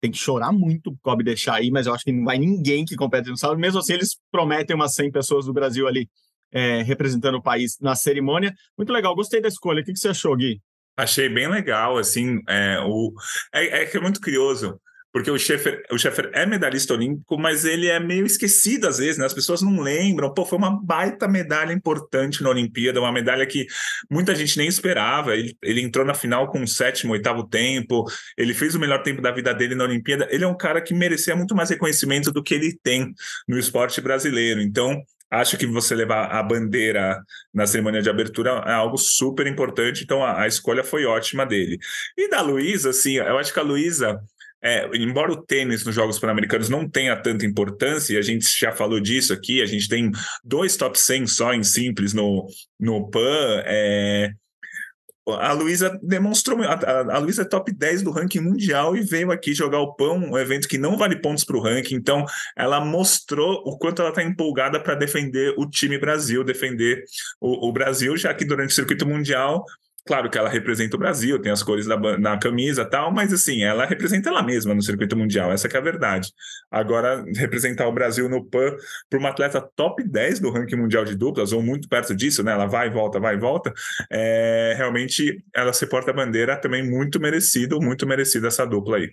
tem 0.00 0.12
que 0.12 0.16
chorar 0.16 0.52
muito 0.52 0.90
o 0.90 0.98
Kobe 0.98 1.24
deixar 1.24 1.56
aí, 1.56 1.72
mas 1.72 1.88
eu 1.88 1.92
acho 1.92 2.04
que 2.04 2.12
não 2.12 2.24
vai 2.24 2.38
ninguém 2.38 2.84
que 2.84 2.94
compete 2.94 3.30
no 3.30 3.36
sábado. 3.36 3.58
Mesmo 3.58 3.80
assim, 3.80 3.94
eles 3.94 4.16
prometem 4.30 4.76
umas 4.76 4.94
100 4.94 5.10
pessoas 5.10 5.46
do 5.46 5.52
Brasil 5.52 5.88
ali 5.88 6.08
é, 6.52 6.82
representando 6.82 7.34
o 7.34 7.42
país 7.42 7.78
na 7.80 7.96
cerimônia. 7.96 8.54
Muito 8.76 8.92
legal, 8.92 9.12
gostei 9.16 9.40
da 9.40 9.48
escolha. 9.48 9.82
O 9.82 9.84
que, 9.84 9.92
que 9.92 9.98
você 9.98 10.10
achou, 10.10 10.36
Gui? 10.36 10.60
Achei 10.96 11.28
bem 11.28 11.48
legal, 11.48 11.98
assim, 11.98 12.40
é, 12.48 12.78
o... 12.80 13.12
é, 13.52 13.82
é 13.82 13.86
que 13.86 13.96
é 13.96 14.00
muito 14.00 14.20
curioso 14.20 14.80
porque 15.12 15.30
o 15.30 15.38
Schaefer, 15.38 15.82
o 15.90 15.98
Schaefer 15.98 16.30
é 16.34 16.44
medalhista 16.44 16.94
olímpico, 16.94 17.38
mas 17.38 17.64
ele 17.64 17.86
é 17.86 17.98
meio 17.98 18.26
esquecido 18.26 18.86
às 18.86 18.98
vezes, 18.98 19.18
né? 19.18 19.24
As 19.24 19.34
pessoas 19.34 19.62
não 19.62 19.80
lembram. 19.80 20.32
Pô, 20.32 20.44
foi 20.44 20.58
uma 20.58 20.82
baita 20.82 21.26
medalha 21.26 21.72
importante 21.72 22.42
na 22.42 22.50
Olimpíada, 22.50 23.00
uma 23.00 23.12
medalha 23.12 23.46
que 23.46 23.66
muita 24.10 24.34
gente 24.34 24.56
nem 24.58 24.68
esperava. 24.68 25.34
Ele, 25.34 25.56
ele 25.62 25.80
entrou 25.80 26.04
na 26.04 26.14
final 26.14 26.50
com 26.50 26.62
o 26.62 26.68
sétimo, 26.68 27.12
oitavo 27.12 27.48
tempo, 27.48 28.04
ele 28.36 28.52
fez 28.52 28.74
o 28.74 28.80
melhor 28.80 29.02
tempo 29.02 29.22
da 29.22 29.30
vida 29.30 29.54
dele 29.54 29.74
na 29.74 29.84
Olimpíada. 29.84 30.28
Ele 30.30 30.44
é 30.44 30.48
um 30.48 30.56
cara 30.56 30.80
que 30.80 30.94
merecia 30.94 31.34
muito 31.34 31.54
mais 31.54 31.70
reconhecimento 31.70 32.30
do 32.30 32.42
que 32.42 32.54
ele 32.54 32.78
tem 32.82 33.12
no 33.46 33.58
esporte 33.58 34.00
brasileiro. 34.00 34.60
Então, 34.60 35.02
acho 35.30 35.56
que 35.56 35.66
você 35.66 35.94
levar 35.94 36.26
a 36.26 36.42
bandeira 36.42 37.22
na 37.52 37.66
cerimônia 37.66 38.02
de 38.02 38.10
abertura 38.10 38.62
é 38.66 38.72
algo 38.72 38.96
super 38.96 39.46
importante, 39.46 40.02
então 40.02 40.24
a, 40.24 40.42
a 40.42 40.46
escolha 40.46 40.82
foi 40.82 41.04
ótima 41.04 41.44
dele. 41.44 41.78
E 42.16 42.28
da 42.28 42.40
Luísa, 42.40 42.90
assim, 42.90 43.16
eu 43.16 43.38
acho 43.38 43.52
que 43.52 43.60
a 43.60 43.62
Luísa. 43.62 44.20
É, 44.62 44.88
embora 44.96 45.32
o 45.32 45.42
tênis 45.42 45.84
nos 45.84 45.94
Jogos 45.94 46.18
Pan-Americanos 46.18 46.68
não 46.68 46.88
tenha 46.88 47.16
tanta 47.16 47.46
importância, 47.46 48.14
e 48.14 48.18
a 48.18 48.22
gente 48.22 48.44
já 48.58 48.72
falou 48.72 48.98
disso 48.98 49.32
aqui, 49.32 49.62
a 49.62 49.66
gente 49.66 49.88
tem 49.88 50.10
dois 50.44 50.76
top 50.76 50.98
100 50.98 51.26
só 51.28 51.54
em 51.54 51.62
simples 51.62 52.12
no, 52.12 52.46
no 52.80 53.08
PAN, 53.08 53.62
é, 53.64 54.32
a 55.36 55.52
Luísa 55.52 55.98
demonstrou. 56.02 56.62
A, 56.62 57.14
a 57.14 57.18
Luísa 57.18 57.42
é 57.42 57.44
top 57.44 57.72
10 57.72 58.02
do 58.02 58.10
ranking 58.10 58.40
mundial 58.40 58.96
e 58.96 59.02
veio 59.02 59.30
aqui 59.30 59.52
jogar 59.52 59.80
o 59.80 59.94
pão, 59.94 60.16
um 60.16 60.38
evento 60.38 60.68
que 60.68 60.78
não 60.78 60.96
vale 60.96 61.16
pontos 61.16 61.44
para 61.44 61.56
o 61.56 61.60
ranking. 61.60 61.96
Então, 61.96 62.24
ela 62.56 62.80
mostrou 62.80 63.62
o 63.66 63.76
quanto 63.78 64.00
ela 64.00 64.10
está 64.10 64.22
empolgada 64.22 64.80
para 64.80 64.94
defender 64.94 65.54
o 65.58 65.68
time 65.68 65.98
Brasil, 65.98 66.44
defender 66.44 67.04
o, 67.40 67.68
o 67.68 67.72
Brasil, 67.72 68.16
já 68.16 68.32
que 68.32 68.44
durante 68.44 68.70
o 68.70 68.74
circuito 68.74 69.06
mundial 69.06 69.64
Claro 70.08 70.30
que 70.30 70.38
ela 70.38 70.48
representa 70.48 70.96
o 70.96 70.98
Brasil, 70.98 71.38
tem 71.38 71.52
as 71.52 71.62
cores 71.62 71.84
da, 71.84 71.98
na 72.18 72.38
camisa 72.38 72.82
tal, 72.82 73.12
mas 73.12 73.30
assim, 73.30 73.62
ela 73.62 73.84
representa 73.84 74.30
ela 74.30 74.42
mesma 74.42 74.72
no 74.74 74.80
circuito 74.80 75.14
mundial, 75.14 75.52
essa 75.52 75.68
é 75.68 75.76
a 75.76 75.82
verdade. 75.82 76.32
Agora, 76.70 77.22
representar 77.36 77.86
o 77.86 77.92
Brasil 77.92 78.26
no 78.26 78.42
PAN 78.42 78.74
para 79.10 79.18
uma 79.18 79.28
atleta 79.28 79.60
top 79.60 80.02
10 80.02 80.40
do 80.40 80.50
ranking 80.50 80.76
mundial 80.76 81.04
de 81.04 81.14
duplas, 81.14 81.52
ou 81.52 81.62
muito 81.62 81.90
perto 81.90 82.16
disso, 82.16 82.42
né? 82.42 82.52
Ela 82.52 82.64
vai 82.64 82.86
e 82.86 82.90
volta, 82.90 83.20
vai 83.20 83.34
e 83.34 83.38
volta, 83.38 83.70
é, 84.10 84.72
realmente 84.78 85.44
ela 85.54 85.74
se 85.74 85.86
porta 85.86 86.10
a 86.10 86.14
bandeira 86.14 86.56
também 86.56 86.82
muito 86.82 87.20
merecido, 87.20 87.78
muito 87.78 88.06
merecida 88.06 88.48
essa 88.48 88.64
dupla 88.64 88.96
aí. 88.96 89.10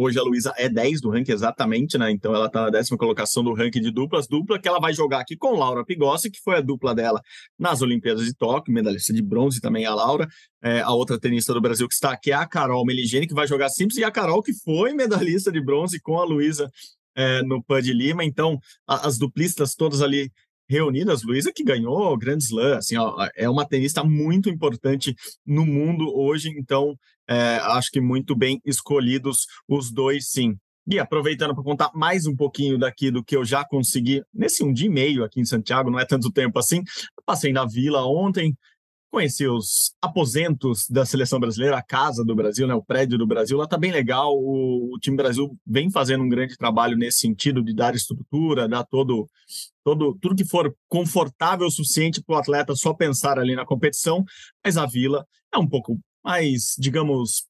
Hoje 0.00 0.16
a 0.16 0.22
Luísa 0.22 0.54
é 0.56 0.68
10 0.68 1.00
do 1.00 1.10
ranking, 1.10 1.32
exatamente, 1.32 1.98
né? 1.98 2.08
Então 2.08 2.32
ela 2.32 2.46
está 2.46 2.62
na 2.62 2.70
décima 2.70 2.96
colocação 2.96 3.42
do 3.42 3.52
ranking 3.52 3.80
de 3.80 3.90
duplas. 3.90 4.28
Dupla 4.28 4.56
que 4.56 4.68
ela 4.68 4.78
vai 4.78 4.94
jogar 4.94 5.18
aqui 5.18 5.36
com 5.36 5.58
Laura 5.58 5.84
Pigossi, 5.84 6.30
que 6.30 6.40
foi 6.40 6.58
a 6.58 6.60
dupla 6.60 6.94
dela 6.94 7.20
nas 7.58 7.82
Olimpíadas 7.82 8.24
de 8.24 8.32
Tóquio, 8.32 8.72
medalhista 8.72 9.12
de 9.12 9.20
bronze 9.20 9.60
também 9.60 9.86
a 9.86 9.92
Laura. 9.92 10.28
É, 10.62 10.82
a 10.82 10.92
outra 10.92 11.18
tenista 11.18 11.52
do 11.52 11.60
Brasil 11.60 11.88
que 11.88 11.94
está 11.94 12.12
aqui 12.12 12.30
é 12.30 12.34
a 12.34 12.46
Carol 12.46 12.86
Meligeni, 12.86 13.26
que 13.26 13.34
vai 13.34 13.48
jogar 13.48 13.70
simples, 13.70 13.98
e 13.98 14.04
a 14.04 14.10
Carol 14.12 14.40
que 14.40 14.52
foi 14.62 14.92
medalhista 14.92 15.50
de 15.50 15.60
bronze 15.60 16.00
com 16.00 16.16
a 16.20 16.24
Luísa 16.24 16.70
é, 17.16 17.42
no 17.42 17.60
PAN 17.60 17.82
de 17.82 17.92
Lima. 17.92 18.24
Então 18.24 18.56
a, 18.86 19.04
as 19.04 19.18
duplistas 19.18 19.74
todas 19.74 20.00
ali 20.00 20.30
reunidas, 20.68 21.22
Luísa 21.22 21.52
que 21.52 21.64
ganhou 21.64 22.12
o 22.12 22.16
Grand 22.16 22.38
Slam, 22.38 22.76
assim, 22.76 22.96
ó, 22.96 23.28
é 23.34 23.48
uma 23.48 23.66
tenista 23.66 24.04
muito 24.04 24.50
importante 24.50 25.14
no 25.46 25.64
mundo 25.64 26.12
hoje, 26.14 26.50
então 26.56 26.94
é, 27.28 27.56
acho 27.56 27.90
que 27.90 28.00
muito 28.00 28.36
bem 28.36 28.60
escolhidos 28.64 29.46
os 29.68 29.90
dois, 29.90 30.28
sim. 30.30 30.56
E 30.90 30.98
aproveitando 30.98 31.54
para 31.54 31.62
contar 31.62 31.90
mais 31.94 32.26
um 32.26 32.34
pouquinho 32.34 32.78
daqui 32.78 33.10
do 33.10 33.22
que 33.22 33.36
eu 33.36 33.44
já 33.44 33.62
consegui 33.62 34.22
nesse 34.32 34.64
um 34.64 34.72
dia 34.72 34.86
e 34.86 34.90
meio 34.90 35.22
aqui 35.22 35.38
em 35.38 35.44
Santiago, 35.44 35.90
não 35.90 35.98
é 35.98 36.04
tanto 36.06 36.32
tempo 36.32 36.58
assim. 36.58 36.82
Passei 37.26 37.52
na 37.52 37.66
vila 37.66 38.06
ontem, 38.06 38.56
conheci 39.10 39.46
os 39.46 39.94
aposentos 40.02 40.86
da 40.88 41.04
seleção 41.04 41.40
brasileira, 41.40 41.78
a 41.78 41.82
casa 41.82 42.24
do 42.24 42.34
Brasil, 42.34 42.66
né, 42.66 42.74
o 42.74 42.82
prédio 42.82 43.16
do 43.16 43.26
Brasil. 43.26 43.56
Lá 43.56 43.64
está 43.64 43.78
bem 43.78 43.90
legal. 43.90 44.34
O, 44.34 44.94
o, 44.94 44.98
time 44.98 45.16
Brasil 45.16 45.56
vem 45.66 45.90
fazendo 45.90 46.24
um 46.24 46.28
grande 46.28 46.56
trabalho 46.56 46.96
nesse 46.96 47.18
sentido 47.18 47.62
de 47.62 47.74
dar 47.74 47.94
estrutura, 47.94 48.68
dar 48.68 48.84
todo, 48.84 49.28
todo 49.82 50.16
tudo 50.20 50.36
que 50.36 50.44
for 50.44 50.74
confortável 50.88 51.66
o 51.66 51.70
suficiente 51.70 52.22
para 52.22 52.36
o 52.36 52.38
atleta 52.38 52.74
só 52.76 52.92
pensar 52.92 53.38
ali 53.38 53.54
na 53.54 53.64
competição. 53.64 54.24
Mas 54.64 54.76
a 54.76 54.86
vila 54.86 55.26
é 55.52 55.58
um 55.58 55.66
pouco 55.66 55.98
mais, 56.22 56.74
digamos, 56.78 57.46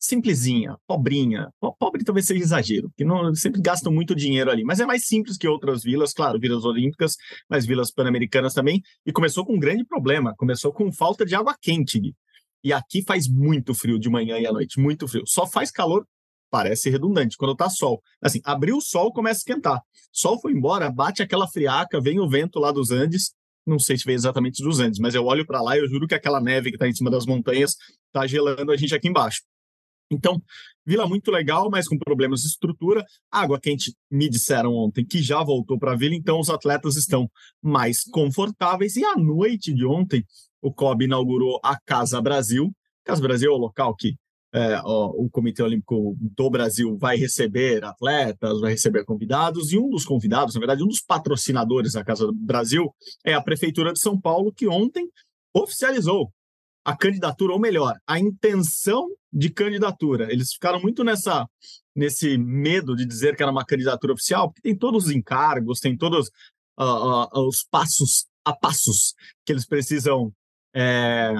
simplesinha, 0.00 0.76
pobrinha. 0.86 1.52
Pobre 1.78 2.02
talvez 2.02 2.26
seja 2.26 2.42
exagero, 2.42 2.88
porque 2.88 3.04
não 3.04 3.34
sempre 3.34 3.60
gastam 3.60 3.92
muito 3.92 4.14
dinheiro 4.14 4.50
ali, 4.50 4.64
mas 4.64 4.80
é 4.80 4.86
mais 4.86 5.06
simples 5.06 5.36
que 5.36 5.46
outras 5.46 5.82
vilas, 5.82 6.14
claro, 6.14 6.40
vilas 6.40 6.64
olímpicas, 6.64 7.16
mas 7.48 7.66
vilas 7.66 7.92
pan-americanas 7.92 8.54
também. 8.54 8.82
E 9.04 9.12
começou 9.12 9.44
com 9.44 9.54
um 9.54 9.60
grande 9.60 9.84
problema, 9.84 10.34
começou 10.36 10.72
com 10.72 10.90
falta 10.90 11.26
de 11.26 11.34
água 11.34 11.54
quente. 11.60 12.00
E 12.64 12.72
aqui 12.72 13.02
faz 13.02 13.28
muito 13.28 13.74
frio 13.74 13.98
de 13.98 14.08
manhã 14.08 14.38
e 14.38 14.46
à 14.46 14.52
noite, 14.52 14.80
muito 14.80 15.06
frio. 15.06 15.24
Só 15.26 15.46
faz 15.46 15.70
calor, 15.70 16.06
parece 16.50 16.88
redundante, 16.88 17.36
quando 17.36 17.54
tá 17.54 17.68
sol. 17.68 18.02
Assim, 18.22 18.40
abriu 18.44 18.78
o 18.78 18.80
sol, 18.80 19.12
começa 19.12 19.38
a 19.38 19.42
esquentar. 19.42 19.82
Sol 20.10 20.40
foi 20.40 20.52
embora, 20.52 20.90
bate 20.90 21.22
aquela 21.22 21.46
friaca, 21.46 22.00
vem 22.00 22.18
o 22.18 22.28
vento 22.28 22.58
lá 22.58 22.72
dos 22.72 22.90
Andes, 22.90 23.32
não 23.66 23.78
sei 23.78 23.96
se 23.96 24.04
veio 24.04 24.16
exatamente 24.16 24.62
dos 24.62 24.80
Andes, 24.80 24.98
mas 24.98 25.14
eu 25.14 25.24
olho 25.24 25.46
para 25.46 25.60
lá 25.60 25.76
e 25.76 25.80
eu 25.80 25.88
juro 25.88 26.06
que 26.06 26.14
aquela 26.14 26.40
neve 26.40 26.70
que 26.70 26.76
está 26.76 26.88
em 26.88 26.94
cima 26.94 27.10
das 27.10 27.26
montanhas 27.26 27.76
está 28.06 28.26
gelando 28.26 28.72
a 28.72 28.76
gente 28.76 28.94
aqui 28.94 29.08
embaixo. 29.08 29.42
Então, 30.10 30.42
vila 30.84 31.06
muito 31.06 31.30
legal, 31.30 31.70
mas 31.70 31.86
com 31.86 31.96
problemas 31.96 32.40
de 32.40 32.48
estrutura. 32.48 33.04
Água 33.30 33.60
quente, 33.60 33.94
me 34.10 34.28
disseram 34.28 34.74
ontem 34.74 35.04
que 35.04 35.22
já 35.22 35.42
voltou 35.42 35.78
para 35.78 35.92
a 35.92 35.96
vila, 35.96 36.14
então 36.14 36.40
os 36.40 36.50
atletas 36.50 36.96
estão 36.96 37.30
mais 37.62 38.02
confortáveis. 38.04 38.96
E 38.96 39.04
à 39.04 39.16
noite 39.16 39.72
de 39.72 39.86
ontem, 39.86 40.24
o 40.60 40.72
COB 40.72 41.04
inaugurou 41.04 41.60
a 41.62 41.78
Casa 41.80 42.20
Brasil. 42.20 42.72
Casa 43.04 43.22
Brasil 43.22 43.52
é 43.52 43.54
o 43.54 43.58
local 43.58 43.94
que 43.94 44.16
é, 44.52 44.80
ó, 44.84 45.06
o 45.10 45.30
Comitê 45.30 45.62
Olímpico 45.62 46.16
do 46.18 46.50
Brasil 46.50 46.96
vai 46.98 47.16
receber 47.16 47.84
atletas, 47.84 48.60
vai 48.60 48.72
receber 48.72 49.04
convidados, 49.04 49.72
e 49.72 49.78
um 49.78 49.88
dos 49.88 50.04
convidados, 50.04 50.54
na 50.54 50.58
verdade, 50.58 50.82
um 50.82 50.88
dos 50.88 51.00
patrocinadores 51.00 51.92
da 51.92 52.04
Casa 52.04 52.28
Brasil 52.34 52.92
é 53.24 53.32
a 53.32 53.40
Prefeitura 53.40 53.92
de 53.92 54.00
São 54.00 54.20
Paulo, 54.20 54.52
que 54.52 54.66
ontem 54.66 55.08
oficializou 55.54 56.32
a 56.84 56.96
candidatura, 56.96 57.52
ou 57.52 57.60
melhor, 57.60 57.96
a 58.06 58.18
intenção 58.18 59.08
de 59.32 59.50
candidatura. 59.50 60.32
Eles 60.32 60.52
ficaram 60.52 60.80
muito 60.80 61.04
nessa 61.04 61.46
nesse 61.94 62.38
medo 62.38 62.94
de 62.94 63.04
dizer 63.04 63.36
que 63.36 63.42
era 63.42 63.52
uma 63.52 63.64
candidatura 63.64 64.12
oficial, 64.12 64.48
porque 64.48 64.62
tem 64.62 64.76
todos 64.76 65.06
os 65.06 65.10
encargos, 65.10 65.80
tem 65.80 65.96
todos 65.96 66.28
uh, 66.78 67.24
uh, 67.34 67.48
os 67.48 67.64
passos 67.68 68.26
a 68.44 68.54
passos 68.54 69.14
que 69.44 69.52
eles 69.52 69.66
precisam 69.66 70.32
é, 70.74 71.34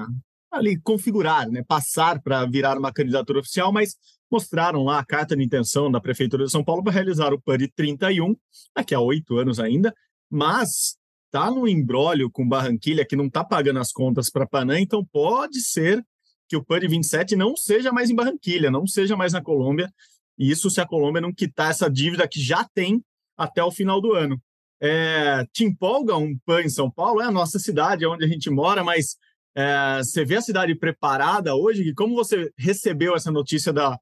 ali 0.51 0.79
configurar, 0.81 1.49
né, 1.49 1.63
passar 1.67 2.21
para 2.21 2.45
virar 2.47 2.77
uma 2.77 2.93
candidatura 2.93 3.41
oficial, 3.41 3.73
mas 3.73 3.97
mostraram 4.31 4.85
lá 4.85 4.99
a 4.99 5.05
carta 5.05 5.37
de 5.37 5.43
intenção 5.43 5.91
da 5.91 6.01
Prefeitura 6.01 6.45
de 6.45 6.51
São 6.51 6.65
Paulo 6.65 6.83
para 6.83 6.93
realizar 6.93 7.33
o 7.33 7.41
PAN 7.41 7.59
31, 7.75 8.37
daqui 8.77 8.95
a 8.95 9.01
oito 9.01 9.39
anos 9.39 9.59
ainda, 9.59 9.95
mas 10.31 10.97
está 11.31 11.49
no 11.51 11.69
embrólio 11.69 12.29
com 12.29 12.47
Barranquilha, 12.47 13.07
que 13.07 13.15
não 13.15 13.27
está 13.27 13.45
pagando 13.45 13.79
as 13.79 13.93
contas 13.93 14.29
para 14.29 14.47
Panã, 14.47 14.79
então 14.81 15.05
pode 15.05 15.61
ser 15.61 16.05
que 16.49 16.57
o 16.57 16.65
PAN 16.65 16.81
27 16.81 17.37
não 17.37 17.57
seja 17.57 17.93
mais 17.93 18.11
em 18.11 18.15
Barranquilha, 18.15 18.71
não 18.71 18.85
seja 18.85 19.17
mais 19.17 19.33
na 19.33 19.41
Colômbia, 19.41 19.89
e 20.37 20.51
isso 20.51 20.69
se 20.69 20.81
a 20.81 20.87
Colômbia 20.87 21.21
não 21.21 21.33
quitar 21.33 21.71
essa 21.71 21.89
dívida 21.89 22.27
que 22.27 22.41
já 22.41 22.65
tem 22.75 23.01
até 23.37 23.63
o 23.63 23.71
final 23.71 24.01
do 24.01 24.13
ano. 24.13 24.41
É, 24.83 25.47
te 25.53 25.65
empolga 25.65 26.17
um 26.17 26.37
PAN 26.45 26.63
em 26.63 26.69
São 26.69 26.91
Paulo? 26.91 27.21
É 27.21 27.27
a 27.27 27.31
nossa 27.31 27.59
cidade, 27.59 28.05
é 28.05 28.09
onde 28.09 28.25
a 28.25 28.29
gente 28.29 28.51
mora, 28.51 28.83
mas 28.83 29.17
é, 29.55 29.99
você 29.99 30.25
vê 30.25 30.37
a 30.37 30.43
cidade 30.43 30.75
preparada 30.75 31.55
hoje? 31.55 31.83
E 31.83 31.95
como 31.95 32.17
você 32.17 32.51
recebeu 32.59 33.15
essa 33.15 33.31
notícia 33.31 33.73
da 33.73 33.97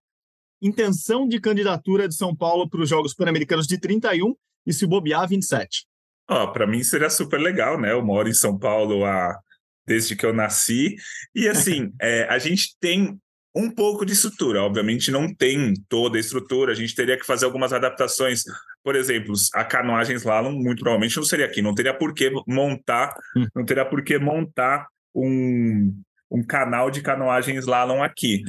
intenção 0.62 1.28
de 1.28 1.38
candidatura 1.40 2.08
de 2.08 2.14
São 2.14 2.34
Paulo 2.34 2.68
para 2.68 2.80
os 2.80 2.88
Jogos 2.88 3.12
Pan-Americanos 3.12 3.66
de 3.66 3.78
31 3.78 4.34
e 4.64 4.72
se 4.72 4.86
bobear 4.86 5.28
27? 5.28 5.87
Oh, 6.28 6.52
para 6.52 6.66
mim 6.66 6.82
seria 6.82 7.08
super 7.08 7.40
legal, 7.40 7.80
né? 7.80 7.92
Eu 7.92 8.04
moro 8.04 8.28
em 8.28 8.34
São 8.34 8.58
Paulo 8.58 9.04
há, 9.04 9.38
desde 9.86 10.14
que 10.14 10.26
eu 10.26 10.32
nasci. 10.34 10.96
E 11.34 11.48
assim, 11.48 11.92
é, 12.00 12.24
a 12.24 12.38
gente 12.38 12.76
tem 12.78 13.18
um 13.54 13.70
pouco 13.70 14.04
de 14.04 14.12
estrutura. 14.12 14.62
Obviamente 14.62 15.10
não 15.10 15.32
tem 15.32 15.74
toda 15.88 16.16
a 16.16 16.20
estrutura, 16.20 16.72
a 16.72 16.74
gente 16.74 16.94
teria 16.94 17.18
que 17.18 17.26
fazer 17.26 17.44
algumas 17.44 17.72
adaptações. 17.72 18.42
Por 18.84 18.94
exemplo, 18.94 19.34
a 19.54 19.64
canoagem 19.64 20.16
slalom 20.16 20.52
muito 20.52 20.80
provavelmente 20.80 21.16
não 21.16 21.24
seria 21.24 21.46
aqui, 21.46 21.62
não 21.62 21.74
teria 21.74 21.94
por 21.94 22.14
que 22.14 22.30
montar, 22.46 23.12
hum. 23.36 23.46
não 23.54 23.64
teria 23.64 23.84
por 23.84 24.02
que 24.04 24.18
montar 24.18 24.86
um, 25.14 25.92
um 26.30 26.42
canal 26.42 26.90
de 26.90 27.00
canoagem 27.00 27.56
slalom 27.56 28.02
aqui. 28.02 28.42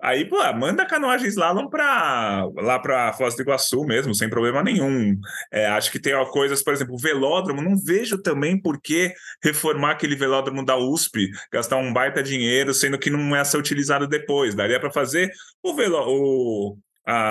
Aí, 0.00 0.26
pô, 0.26 0.36
manda 0.52 0.82
a 0.82 0.86
canoagem 0.86 1.26
slalom 1.28 1.68
pra, 1.68 2.46
lá 2.56 2.78
para 2.78 3.14
Foz 3.14 3.34
do 3.34 3.42
Iguaçu 3.42 3.82
mesmo, 3.84 4.14
sem 4.14 4.28
problema 4.28 4.62
nenhum. 4.62 5.18
É, 5.50 5.66
acho 5.68 5.90
que 5.90 5.98
tem 5.98 6.14
ó, 6.14 6.26
coisas, 6.26 6.62
por 6.62 6.74
exemplo, 6.74 6.94
o 6.94 6.98
velódromo, 6.98 7.62
não 7.62 7.76
vejo 7.76 8.20
também 8.20 8.60
por 8.60 8.78
que 8.80 9.14
reformar 9.42 9.92
aquele 9.92 10.14
velódromo 10.14 10.64
da 10.64 10.76
USP, 10.76 11.30
gastar 11.50 11.76
um 11.78 11.92
baita 11.92 12.22
dinheiro, 12.22 12.74
sendo 12.74 12.98
que 12.98 13.08
não 13.08 13.34
é 13.34 13.42
ser 13.42 13.56
utilizado 13.56 14.06
depois. 14.06 14.54
Daria 14.54 14.78
para 14.78 14.92
fazer 14.92 15.30
o, 15.62 15.74
velo, 15.74 15.98
o, 16.06 16.78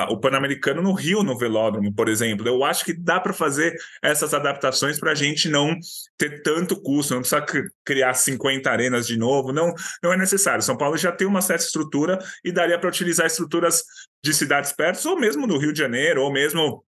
o 0.09 0.17
Pan-Americano 0.17 0.81
no 0.81 0.93
Rio, 0.93 1.21
no 1.21 1.37
Velódromo, 1.37 1.93
por 1.93 2.07
exemplo. 2.07 2.47
Eu 2.47 2.63
acho 2.63 2.85
que 2.85 2.93
dá 2.93 3.19
para 3.19 3.33
fazer 3.33 3.75
essas 4.01 4.33
adaptações 4.33 4.99
para 4.99 5.11
a 5.11 5.15
gente 5.15 5.49
não 5.49 5.77
ter 6.17 6.41
tanto 6.41 6.81
custo, 6.81 7.13
não 7.13 7.21
precisa 7.21 7.45
criar 7.83 8.13
50 8.13 8.69
arenas 8.69 9.05
de 9.05 9.17
novo, 9.17 9.51
não, 9.51 9.73
não 10.01 10.13
é 10.13 10.17
necessário. 10.17 10.63
São 10.63 10.77
Paulo 10.77 10.97
já 10.97 11.11
tem 11.11 11.27
uma 11.27 11.41
certa 11.41 11.65
estrutura 11.65 12.19
e 12.43 12.51
daria 12.51 12.79
para 12.79 12.89
utilizar 12.89 13.25
estruturas 13.25 13.83
de 14.23 14.33
cidades 14.33 14.71
perto, 14.71 15.09
ou 15.09 15.19
mesmo 15.19 15.45
no 15.45 15.57
Rio 15.57 15.73
de 15.73 15.79
Janeiro, 15.79 16.21
ou 16.21 16.31
mesmo 16.31 16.83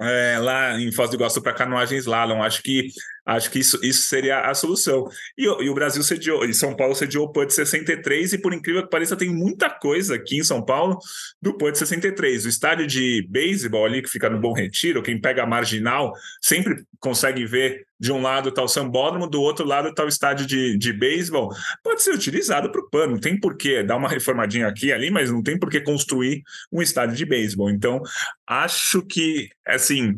é, 0.00 0.38
lá 0.38 0.78
em 0.78 0.92
Foz 0.92 1.08
do 1.10 1.16
Iguaçu 1.16 1.42
para 1.42 1.54
canoagem 1.54 1.98
slalom. 1.98 2.42
Acho 2.42 2.62
que 2.62 2.88
acho 3.26 3.50
que 3.50 3.58
isso, 3.58 3.78
isso 3.82 4.02
seria 4.02 4.40
a 4.40 4.54
solução. 4.54 5.08
E, 5.36 5.44
e 5.44 5.68
o 5.68 5.74
Brasil 5.74 6.02
sediou, 6.02 6.44
e 6.44 6.54
São 6.54 6.76
Paulo 6.76 6.94
sediou 6.94 7.26
o 7.26 7.32
PUD 7.32 7.52
63, 7.52 8.34
e 8.34 8.38
por 8.38 8.54
incrível 8.54 8.84
que 8.84 8.90
pareça, 8.90 9.16
tem 9.16 9.28
muita 9.28 9.68
coisa 9.68 10.14
aqui 10.14 10.38
em 10.38 10.44
São 10.44 10.64
Paulo 10.64 10.98
do 11.42 11.54
PUD 11.54 11.76
63. 11.76 12.46
O 12.46 12.48
estádio 12.48 12.86
de 12.86 13.26
beisebol 13.28 13.84
ali, 13.84 14.00
que 14.00 14.08
fica 14.08 14.30
no 14.30 14.38
Bom 14.38 14.52
Retiro, 14.52 15.02
quem 15.02 15.20
pega 15.20 15.42
a 15.42 15.46
marginal, 15.46 16.12
sempre 16.40 16.84
consegue 17.00 17.44
ver 17.44 17.84
de 17.98 18.12
um 18.12 18.20
lado 18.20 18.50
está 18.50 18.62
o 18.62 18.68
sambódromo, 18.68 19.26
do 19.26 19.40
outro 19.40 19.66
lado 19.66 19.88
está 19.88 20.04
o 20.04 20.08
estádio 20.08 20.46
de, 20.46 20.76
de 20.76 20.92
beisebol, 20.92 21.50
pode 21.82 22.02
ser 22.02 22.12
utilizado 22.12 22.70
para 22.70 22.80
o 22.80 22.90
pano, 22.90 23.12
não 23.12 23.20
tem 23.20 23.38
porquê 23.38 23.82
dar 23.82 23.96
uma 23.96 24.08
reformadinha 24.08 24.66
aqui 24.66 24.92
ali, 24.92 25.10
mas 25.10 25.30
não 25.30 25.42
tem 25.42 25.58
porquê 25.58 25.80
construir 25.80 26.42
um 26.70 26.82
estádio 26.82 27.16
de 27.16 27.24
beisebol. 27.24 27.70
Então, 27.70 28.02
acho 28.46 29.02
que, 29.02 29.48
assim, 29.66 30.14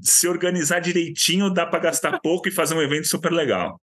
se 0.00 0.28
organizar 0.28 0.78
direitinho, 0.80 1.52
dá 1.52 1.66
para 1.66 1.80
gastar 1.80 2.20
pouco 2.20 2.37
e 2.46 2.52
fazer 2.52 2.74
um 2.74 2.82
evento 2.82 3.06
super 3.06 3.32
legal. 3.32 3.80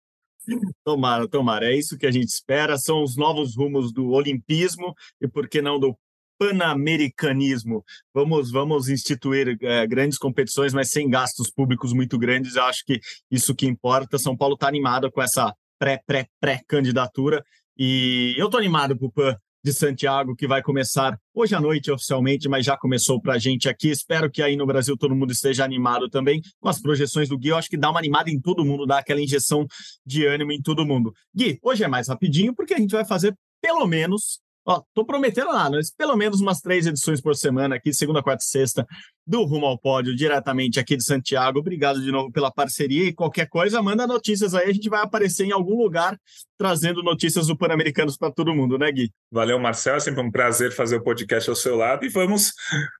Tomara, 0.85 1.29
tomara. 1.29 1.67
É 1.67 1.77
isso 1.77 1.99
que 1.99 2.07
a 2.07 2.11
gente 2.11 2.29
espera. 2.29 2.79
São 2.79 3.03
os 3.03 3.17
novos 3.17 3.57
rumos 3.57 3.93
do 3.93 4.11
olimpismo 4.11 4.95
e, 5.21 5.29
por 5.29 5.49
que 5.49 5.61
não, 5.61 5.79
do 5.79 5.97
panamericanismo. 6.39 7.85
Vamos, 8.15 8.51
vamos 8.51 8.89
instituir 8.89 9.59
é, 9.61 9.87
grandes 9.87 10.17
competições, 10.17 10.73
mas 10.73 10.91
sem 10.91 11.09
gastos 11.09 11.51
públicos 11.51 11.93
muito 11.93 12.19
grandes. 12.19 12.57
Eu 12.57 12.65
acho 12.65 12.83
que 12.87 12.99
isso 13.31 13.55
que 13.55 13.67
importa. 13.67 14.19
São 14.19 14.37
Paulo 14.37 14.55
está 14.55 14.67
animado 14.67 15.11
com 15.13 15.21
essa 15.21 15.55
pré-pré-pré-candidatura. 15.79 17.45
E 17.77 18.35
eu 18.39 18.47
estou 18.47 18.59
animado 18.59 18.97
para 18.97 19.07
o 19.07 19.13
PAN 19.13 19.37
de 19.63 19.73
Santiago, 19.73 20.35
que 20.35 20.47
vai 20.47 20.63
começar 20.63 21.19
hoje 21.35 21.55
à 21.55 21.61
noite 21.61 21.91
oficialmente, 21.91 22.49
mas 22.49 22.65
já 22.65 22.77
começou 22.77 23.21
para 23.21 23.35
a 23.35 23.39
gente 23.39 23.69
aqui. 23.69 23.91
Espero 23.91 24.31
que 24.31 24.43
aí 24.43 24.57
no 24.57 24.67
Brasil 24.67 24.97
todo 24.97 25.15
mundo 25.15 25.33
esteja 25.33 25.65
animado 25.65 26.09
também 26.09 26.41
com 26.59 26.69
as 26.69 26.81
projeções 26.81 27.29
do 27.29 27.39
Gui. 27.39 27.49
Eu 27.49 27.57
acho 27.57 27.69
que 27.69 27.77
dá 27.77 27.91
uma 27.91 27.99
animada 27.99 28.31
em 28.31 28.41
todo 28.41 28.65
mundo, 28.65 28.87
dá 28.87 28.99
aquela 28.99 29.21
injeção 29.21 29.67
de 30.05 30.27
ânimo 30.27 30.53
em 30.53 30.63
todo 30.63 30.87
mundo. 30.87 31.13
Gui, 31.35 31.59
hoje 31.63 31.85
é 31.85 31.89
mais 31.89 32.09
rapidinho, 32.09 32.55
porque 32.55 32.75
a 32.75 32.79
gente 32.79 32.93
vai 32.93 33.05
fazer 33.05 33.37
pelo 33.61 33.87
menos 33.87 34.41
Ó, 34.67 34.83
tô 34.95 35.05
prometendo 35.05 35.53
nada, 35.53 35.77
mas 35.77 35.91
pelo 35.91 36.15
menos 36.17 36.41
umas 36.41 36.61
três 36.61 36.87
edições 36.87 37.21
por 37.21 37.35
semana 37.35 37.77
aqui, 37.77 37.95
segunda, 37.95 38.23
quarta 38.23 38.45
e 38.45 38.47
sexta, 38.47 38.87
do 39.27 39.45
Rumo 39.45 39.67
ao 39.67 39.79
Pódio, 39.79 40.15
diretamente 40.15 40.81
aqui 40.81 40.97
de 40.97 41.05
Santiago. 41.05 41.59
Obrigado 41.59 42.01
de 42.01 42.11
novo 42.11 42.33
pela 42.33 42.51
parceria 42.51 43.05
e 43.05 43.13
qualquer 43.13 43.49
coisa, 43.49 43.83
manda 43.83 44.07
notícias 44.07 44.55
aí, 44.55 44.69
a 44.69 44.73
gente 44.73 44.89
vai 44.89 45.03
aparecer 45.03 45.45
em 45.45 45.53
algum 45.53 45.77
lugar 45.77 46.19
trazendo 46.59 47.03
notícias 47.03 47.47
do 47.47 47.57
Pan-Americanos 47.57 48.17
para 48.17 48.31
todo 48.31 48.55
mundo, 48.55 48.77
né, 48.77 48.91
Gui? 48.93 49.11
Valeu, 49.33 49.59
Marcelo, 49.59 49.97
é 49.97 50.01
sempre 50.01 50.21
um 50.21 50.31
prazer 50.31 50.73
fazer 50.73 50.97
o 50.97 51.03
podcast 51.03 51.49
ao 51.49 51.57
seu 51.57 51.77
lado 51.77 52.05
e 52.05 52.09
vamos, 52.09 52.53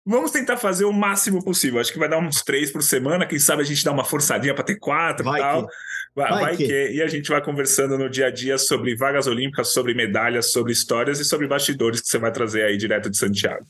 vamos 0.05 0.31
tentar 0.31 0.57
fazer 0.57 0.85
o 0.85 0.93
máximo 0.93 1.45
possível. 1.45 1.81
Acho 1.81 1.93
que 1.93 1.99
vai 1.99 2.09
dar 2.09 2.19
uns 2.19 2.43
três 2.43 2.71
por 2.71 2.83
semana, 2.83 3.27
quem 3.27 3.39
sabe 3.39 3.63
a 3.63 3.65
gente 3.65 3.85
dá 3.85 3.93
uma 3.93 4.05
forçadinha 4.05 4.55
para 4.55 4.65
ter 4.65 4.77
quatro 4.77 5.25
vai 5.25 5.41
e 5.41 5.43
tal. 5.43 5.67
Que... 5.67 5.73
Vai, 6.15 6.31
vai, 6.31 6.41
vai 6.43 6.57
que... 6.57 6.67
que... 6.67 6.91
E 6.93 7.03
a 7.03 7.07
gente 7.07 7.29
vai 7.29 7.43
conversando 7.43 7.99
no 7.99 8.09
dia 8.09 8.27
a 8.27 8.31
dia 8.31 8.57
sobre 8.57 8.97
vagas 8.97 9.27
olímpicas, 9.27 9.73
sobre 9.73 9.95
medalhas, 9.95 10.53
sobre 10.53 10.73
histórias 10.73 11.21
e 11.21 11.25
sobre 11.25 11.47
bastidores 11.47 12.01
que 12.01 12.09
você 12.09 12.19
vai 12.19 12.33
trazer 12.33 12.65
aí 12.65 12.77
direto 12.77 13.11
de 13.11 13.19
Santiago. 13.19 13.67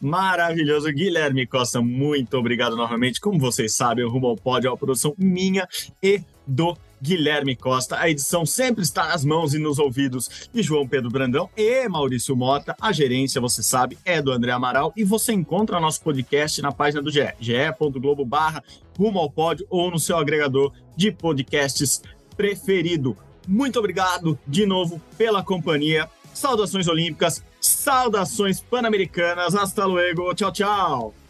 Maravilhoso. 0.00 0.90
Guilherme 0.92 1.46
Costa, 1.46 1.80
muito 1.80 2.36
obrigado 2.36 2.76
novamente. 2.76 3.20
Como 3.20 3.38
vocês 3.38 3.74
sabem, 3.74 4.04
o 4.04 4.08
Rumo 4.08 4.26
ao 4.28 4.36
Pódio 4.36 4.68
é 4.68 4.70
uma 4.70 4.76
produção 4.76 5.14
minha 5.18 5.66
e 6.02 6.20
do 6.46 6.76
Guilherme 7.00 7.56
Costa. 7.56 7.98
A 7.98 8.08
edição 8.08 8.46
sempre 8.46 8.82
está 8.82 9.08
nas 9.08 9.24
mãos 9.24 9.54
e 9.54 9.58
nos 9.58 9.78
ouvidos 9.78 10.48
de 10.52 10.62
João 10.62 10.86
Pedro 10.86 11.10
Brandão 11.10 11.48
e 11.56 11.88
Maurício 11.88 12.36
Mota. 12.36 12.74
A 12.80 12.92
gerência, 12.92 13.40
você 13.40 13.62
sabe, 13.62 13.98
é 14.04 14.20
do 14.20 14.32
André 14.32 14.52
Amaral. 14.52 14.92
E 14.96 15.04
você 15.04 15.32
encontra 15.32 15.80
nosso 15.80 16.02
podcast 16.02 16.60
na 16.62 16.72
página 16.72 17.02
do 17.02 17.10
GE, 17.10 17.32
ge.globo 17.40 18.24
barra 18.24 18.62
rumo 18.98 19.18
ao 19.18 19.30
pódio 19.30 19.66
ou 19.68 19.90
no 19.90 19.98
seu 19.98 20.16
agregador 20.16 20.72
de 20.96 21.12
podcasts 21.12 22.02
preferido. 22.36 23.16
Muito 23.46 23.78
obrigado 23.78 24.38
de 24.46 24.66
novo 24.66 25.00
pela 25.16 25.42
companhia. 25.42 26.08
Saudações 26.34 26.88
olímpicas, 26.88 27.42
saudações 27.66 28.60
pan-americanas. 28.60 29.54
Hasta 29.54 29.84
luego. 29.84 30.34
Tchau, 30.34 30.52
tchau. 30.52 31.25